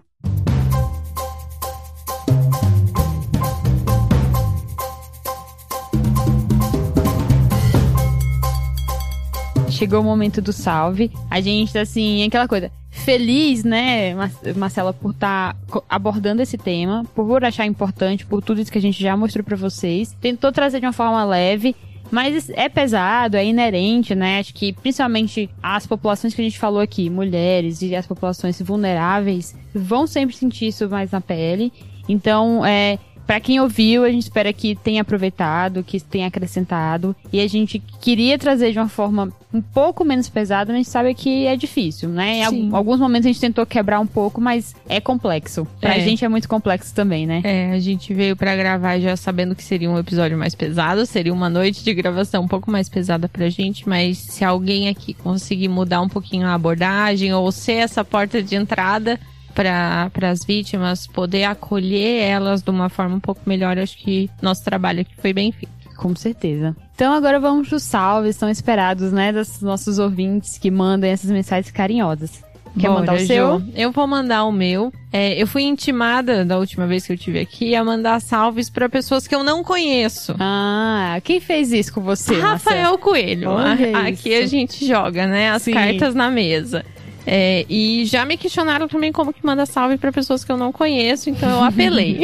Chegou 9.82 10.00
o 10.00 10.04
momento 10.04 10.40
do 10.40 10.52
salve. 10.52 11.10
A 11.28 11.40
gente, 11.40 11.76
assim, 11.76 12.22
aquela 12.22 12.46
coisa. 12.46 12.70
Feliz, 12.88 13.64
né, 13.64 14.14
Mar- 14.14 14.30
Marcela, 14.54 14.92
por 14.92 15.10
estar 15.10 15.56
abordando 15.88 16.40
esse 16.40 16.56
tema, 16.56 17.04
por 17.16 17.44
achar 17.44 17.66
importante, 17.66 18.24
por 18.24 18.40
tudo 18.40 18.60
isso 18.60 18.70
que 18.70 18.78
a 18.78 18.80
gente 18.80 19.02
já 19.02 19.16
mostrou 19.16 19.42
pra 19.42 19.56
vocês. 19.56 20.14
Tentou 20.20 20.52
trazer 20.52 20.78
de 20.78 20.86
uma 20.86 20.92
forma 20.92 21.24
leve, 21.24 21.74
mas 22.12 22.48
é 22.50 22.68
pesado, 22.68 23.36
é 23.36 23.44
inerente, 23.44 24.14
né? 24.14 24.38
Acho 24.38 24.54
que 24.54 24.72
principalmente 24.72 25.50
as 25.60 25.84
populações 25.84 26.32
que 26.32 26.40
a 26.40 26.44
gente 26.44 26.60
falou 26.60 26.80
aqui, 26.80 27.10
mulheres 27.10 27.82
e 27.82 27.96
as 27.96 28.06
populações 28.06 28.62
vulneráveis, 28.62 29.52
vão 29.74 30.06
sempre 30.06 30.36
sentir 30.36 30.68
isso 30.68 30.88
mais 30.88 31.10
na 31.10 31.20
pele. 31.20 31.72
Então, 32.08 32.64
é. 32.64 33.00
Pra 33.26 33.40
quem 33.40 33.60
ouviu, 33.60 34.04
a 34.04 34.10
gente 34.10 34.22
espera 34.24 34.52
que 34.52 34.74
tenha 34.74 35.02
aproveitado, 35.02 35.82
que 35.82 36.00
tenha 36.00 36.26
acrescentado. 36.26 37.14
E 37.32 37.40
a 37.40 37.46
gente 37.48 37.78
queria 38.00 38.38
trazer 38.38 38.72
de 38.72 38.78
uma 38.78 38.88
forma 38.88 39.32
um 39.54 39.60
pouco 39.60 40.04
menos 40.04 40.28
pesada, 40.28 40.72
mas 40.72 40.74
a 40.74 40.78
gente 40.78 40.88
sabe 40.90 41.14
que 41.14 41.46
é 41.46 41.54
difícil, 41.56 42.08
né? 42.08 42.38
Em 42.50 42.72
alguns 42.74 42.98
momentos 42.98 43.26
a 43.26 43.28
gente 43.28 43.40
tentou 43.40 43.66
quebrar 43.66 44.00
um 44.00 44.06
pouco, 44.06 44.40
mas 44.40 44.74
é 44.88 44.98
complexo. 45.00 45.66
Pra 45.80 45.96
É. 45.96 46.00
gente 46.00 46.24
é 46.24 46.28
muito 46.28 46.48
complexo 46.48 46.94
também, 46.94 47.26
né? 47.26 47.42
É, 47.44 47.72
a 47.72 47.78
gente 47.78 48.14
veio 48.14 48.34
pra 48.34 48.56
gravar 48.56 48.98
já 48.98 49.14
sabendo 49.16 49.54
que 49.54 49.62
seria 49.62 49.90
um 49.90 49.98
episódio 49.98 50.38
mais 50.38 50.54
pesado, 50.54 51.04
seria 51.04 51.32
uma 51.34 51.50
noite 51.50 51.84
de 51.84 51.92
gravação 51.92 52.42
um 52.44 52.48
pouco 52.48 52.70
mais 52.70 52.88
pesada 52.88 53.28
pra 53.28 53.48
gente, 53.50 53.86
mas 53.88 54.16
se 54.18 54.42
alguém 54.44 54.88
aqui 54.88 55.12
conseguir 55.12 55.68
mudar 55.68 56.00
um 56.00 56.08
pouquinho 56.08 56.46
a 56.46 56.54
abordagem 56.54 57.32
ou 57.34 57.52
ser 57.52 57.74
essa 57.74 58.02
porta 58.04 58.42
de 58.42 58.54
entrada 58.56 59.20
para 59.54 60.10
as 60.30 60.44
vítimas, 60.44 61.06
poder 61.06 61.44
acolher 61.44 62.22
elas 62.22 62.62
de 62.62 62.70
uma 62.70 62.88
forma 62.88 63.16
um 63.16 63.20
pouco 63.20 63.40
melhor, 63.46 63.78
acho 63.78 63.96
que 63.98 64.30
nosso 64.40 64.64
trabalho 64.64 65.00
aqui 65.02 65.12
foi 65.20 65.32
bem 65.32 65.52
feito. 65.52 65.72
Com 65.96 66.16
certeza. 66.16 66.74
Então 66.94 67.12
agora 67.12 67.38
vamos 67.38 67.68
pros 67.68 67.82
salves, 67.84 68.34
são 68.36 68.48
esperados, 68.50 69.12
né, 69.12 69.32
dos 69.32 69.60
nossos 69.60 69.98
ouvintes 69.98 70.58
que 70.58 70.70
mandem 70.70 71.10
essas 71.12 71.30
mensagens 71.30 71.70
carinhosas. 71.70 72.42
Quer 72.78 72.88
Bora, 72.88 73.00
mandar 73.00 73.14
o 73.16 73.18
seu? 73.26 73.62
Eu 73.74 73.92
vou 73.92 74.06
mandar 74.06 74.44
o 74.44 74.50
meu. 74.50 74.90
É, 75.12 75.40
eu 75.40 75.46
fui 75.46 75.62
intimada 75.62 76.42
da 76.42 76.58
última 76.58 76.86
vez 76.86 77.06
que 77.06 77.12
eu 77.12 77.18
tive 77.18 77.38
aqui 77.38 77.76
a 77.76 77.84
mandar 77.84 78.18
salves 78.18 78.70
pra 78.70 78.88
pessoas 78.88 79.28
que 79.28 79.34
eu 79.34 79.44
não 79.44 79.62
conheço. 79.62 80.34
Ah, 80.40 81.18
quem 81.22 81.38
fez 81.38 81.70
isso 81.70 81.92
com 81.92 82.00
você? 82.00 82.34
Rafael 82.40 82.96
Coelho. 82.96 83.50
Olha 83.50 83.94
A- 83.98 84.06
Aqui 84.08 84.34
a 84.34 84.46
gente 84.46 84.86
joga, 84.86 85.26
né? 85.26 85.50
As 85.50 85.62
Sim. 85.62 85.72
cartas 85.74 86.14
na 86.14 86.30
mesa. 86.30 86.82
É, 87.26 87.64
e 87.68 88.04
já 88.04 88.24
me 88.24 88.36
questionaram 88.36 88.88
também 88.88 89.12
como 89.12 89.32
que 89.32 89.44
manda 89.44 89.64
salve 89.66 89.96
pra 89.96 90.12
pessoas 90.12 90.44
que 90.44 90.50
eu 90.50 90.56
não 90.56 90.72
conheço, 90.72 91.30
então 91.30 91.48
eu 91.48 91.64
apelei. 91.64 92.20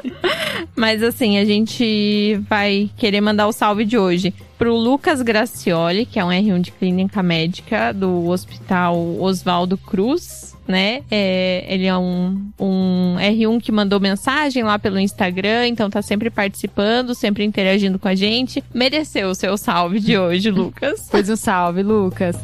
Mas 0.76 1.02
assim, 1.02 1.38
a 1.38 1.44
gente 1.44 2.40
vai 2.48 2.90
querer 2.96 3.20
mandar 3.20 3.46
o 3.46 3.52
salve 3.52 3.84
de 3.84 3.98
hoje 3.98 4.32
pro 4.56 4.76
Lucas 4.76 5.22
Gracioli, 5.22 6.06
que 6.06 6.18
é 6.18 6.24
um 6.24 6.28
R1 6.28 6.60
de 6.60 6.72
clínica 6.72 7.22
médica 7.22 7.92
do 7.92 8.28
Hospital 8.28 8.96
Oswaldo 9.20 9.76
Cruz. 9.76 10.52
Né? 10.66 11.02
É, 11.10 11.64
ele 11.68 11.86
é 11.86 11.96
um, 11.96 12.48
um 12.58 13.16
R1 13.18 13.60
que 13.60 13.72
mandou 13.72 13.98
mensagem 13.98 14.62
lá 14.62 14.78
pelo 14.78 15.00
Instagram, 15.00 15.66
então 15.66 15.90
tá 15.90 16.00
sempre 16.00 16.30
participando, 16.30 17.16
sempre 17.16 17.44
interagindo 17.44 17.98
com 17.98 18.06
a 18.06 18.14
gente. 18.14 18.62
Mereceu 18.72 19.30
o 19.30 19.34
seu 19.34 19.58
salve 19.58 19.98
de 19.98 20.16
hoje, 20.16 20.52
Lucas. 20.52 21.08
Pois 21.10 21.28
um 21.28 21.36
salve, 21.36 21.82
Lucas. 21.82 22.36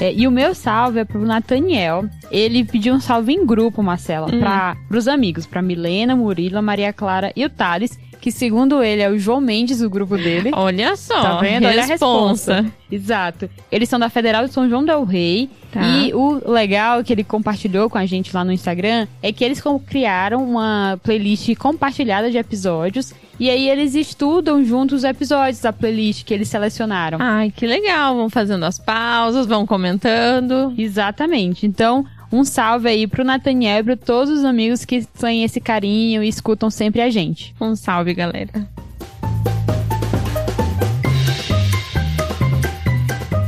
É, 0.00 0.12
e 0.12 0.28
o 0.28 0.30
meu 0.30 0.54
salve 0.54 1.00
é 1.00 1.04
pro 1.04 1.20
Nathaniel. 1.24 2.04
Ele 2.30 2.64
pediu 2.64 2.94
um 2.94 3.00
salve 3.00 3.32
em 3.32 3.44
grupo, 3.44 3.82
Marcela, 3.82 4.28
Hum. 4.32 4.38
para 4.38 4.76
pros 4.88 5.08
amigos, 5.08 5.44
pra 5.44 5.60
Milena, 5.60 6.14
Murilo, 6.14 6.62
Maria 6.62 6.92
Clara 6.92 7.32
e 7.34 7.44
o 7.44 7.50
Thales, 7.50 7.98
que 8.20 8.30
segundo 8.32 8.82
ele 8.82 9.02
é 9.02 9.10
o 9.10 9.18
João 9.18 9.40
Mendes, 9.40 9.80
o 9.80 9.88
grupo 9.90 10.16
dele. 10.16 10.50
Olha 10.52 10.96
só, 10.96 11.20
Tá 11.20 11.40
vendo? 11.40 11.66
Olha 11.66 11.82
a 11.82 11.86
responsa. 11.86 12.66
Exato. 12.90 13.48
Eles 13.70 13.88
são 13.88 13.98
da 13.98 14.08
Federal 14.08 14.46
de 14.46 14.52
São 14.52 14.68
João 14.68 14.84
del 14.84 15.04
Rei. 15.04 15.50
Tá. 15.70 15.82
E 15.82 16.14
o 16.14 16.50
legal 16.50 17.04
que 17.04 17.12
ele 17.12 17.22
compartilhou 17.22 17.90
com 17.90 17.98
a 17.98 18.06
gente 18.06 18.34
lá 18.34 18.44
no 18.44 18.52
Instagram 18.52 19.06
é 19.22 19.32
que 19.32 19.44
eles 19.44 19.62
criaram 19.86 20.42
uma 20.42 20.98
playlist 21.02 21.54
compartilhada 21.56 22.30
de 22.30 22.38
episódios. 22.38 23.12
E 23.38 23.48
aí 23.50 23.68
eles 23.68 23.94
estudam 23.94 24.64
juntos 24.64 24.98
os 24.98 25.04
episódios 25.04 25.60
da 25.60 25.72
playlist 25.72 26.24
que 26.24 26.34
eles 26.34 26.48
selecionaram. 26.48 27.18
Ai, 27.20 27.52
que 27.54 27.66
legal. 27.66 28.16
Vão 28.16 28.28
fazendo 28.30 28.64
as 28.64 28.78
pausas, 28.78 29.46
vão 29.46 29.66
comentando. 29.66 30.74
Exatamente. 30.76 31.66
Então, 31.66 32.04
um 32.30 32.44
salve 32.44 32.88
aí 32.88 33.06
pro 33.06 33.24
Nathaniel 33.24 33.80
e 33.80 33.84
pra 33.84 33.96
todos 33.96 34.38
os 34.38 34.44
amigos 34.44 34.84
que 34.84 35.04
têm 35.04 35.44
esse 35.44 35.60
carinho 35.60 36.22
e 36.22 36.28
escutam 36.28 36.70
sempre 36.70 37.00
a 37.00 37.10
gente. 37.10 37.54
Um 37.60 37.74
salve, 37.74 38.14
galera. 38.14 38.68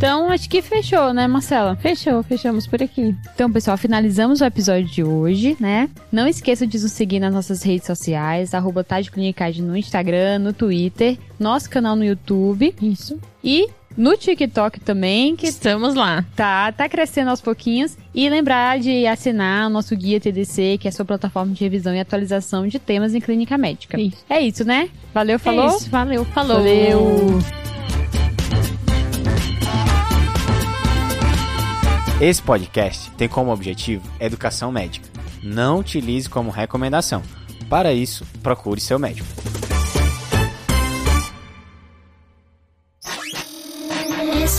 Então, 0.00 0.30
acho 0.30 0.48
que 0.48 0.62
fechou, 0.62 1.12
né, 1.12 1.26
Marcela? 1.26 1.76
Fechou, 1.76 2.22
fechamos 2.22 2.66
por 2.66 2.82
aqui. 2.82 3.14
Então, 3.34 3.52
pessoal, 3.52 3.76
finalizamos 3.76 4.40
o 4.40 4.44
episódio 4.46 4.86
de 4.86 5.04
hoje, 5.04 5.58
né? 5.60 5.90
Não 6.10 6.26
esqueça 6.26 6.66
de 6.66 6.78
nos 6.78 6.92
seguir 6.92 7.20
nas 7.20 7.34
nossas 7.34 7.62
redes 7.62 7.86
sociais, 7.86 8.54
arroba 8.54 8.82
no 9.62 9.76
Instagram, 9.76 10.38
no 10.38 10.54
Twitter, 10.54 11.18
nosso 11.38 11.68
canal 11.68 11.94
no 11.94 12.02
YouTube 12.02 12.74
Isso. 12.80 13.20
e 13.44 13.68
no 14.00 14.16
TikTok 14.16 14.80
também, 14.80 15.36
que 15.36 15.46
Estamos 15.46 15.94
lá. 15.94 16.24
tá, 16.34 16.72
tá 16.72 16.88
crescendo 16.88 17.28
aos 17.28 17.42
pouquinhos. 17.42 17.98
E 18.14 18.28
lembrar 18.30 18.80
de 18.80 19.06
assinar 19.06 19.66
o 19.66 19.70
nosso 19.70 19.94
guia 19.94 20.18
TDC, 20.18 20.78
que 20.80 20.88
é 20.88 20.90
a 20.90 20.92
sua 20.92 21.04
plataforma 21.04 21.52
de 21.52 21.62
revisão 21.62 21.94
e 21.94 22.00
atualização 22.00 22.66
de 22.66 22.78
temas 22.78 23.14
em 23.14 23.20
clínica 23.20 23.58
médica. 23.58 24.00
Isso. 24.00 24.24
É 24.28 24.40
isso, 24.40 24.64
né? 24.64 24.88
Valeu, 25.12 25.38
falou? 25.38 25.70
É 25.70 25.76
isso, 25.76 25.90
valeu, 25.90 26.24
falou. 26.24 26.56
Valeu! 26.56 27.38
Esse 32.20 32.42
podcast 32.42 33.10
tem 33.12 33.28
como 33.28 33.52
objetivo 33.52 34.02
educação 34.18 34.72
médica. 34.72 35.06
Não 35.42 35.78
utilize 35.78 36.28
como 36.28 36.50
recomendação. 36.50 37.22
Para 37.68 37.92
isso, 37.92 38.26
procure 38.42 38.80
seu 38.80 38.98
médico. 38.98 39.28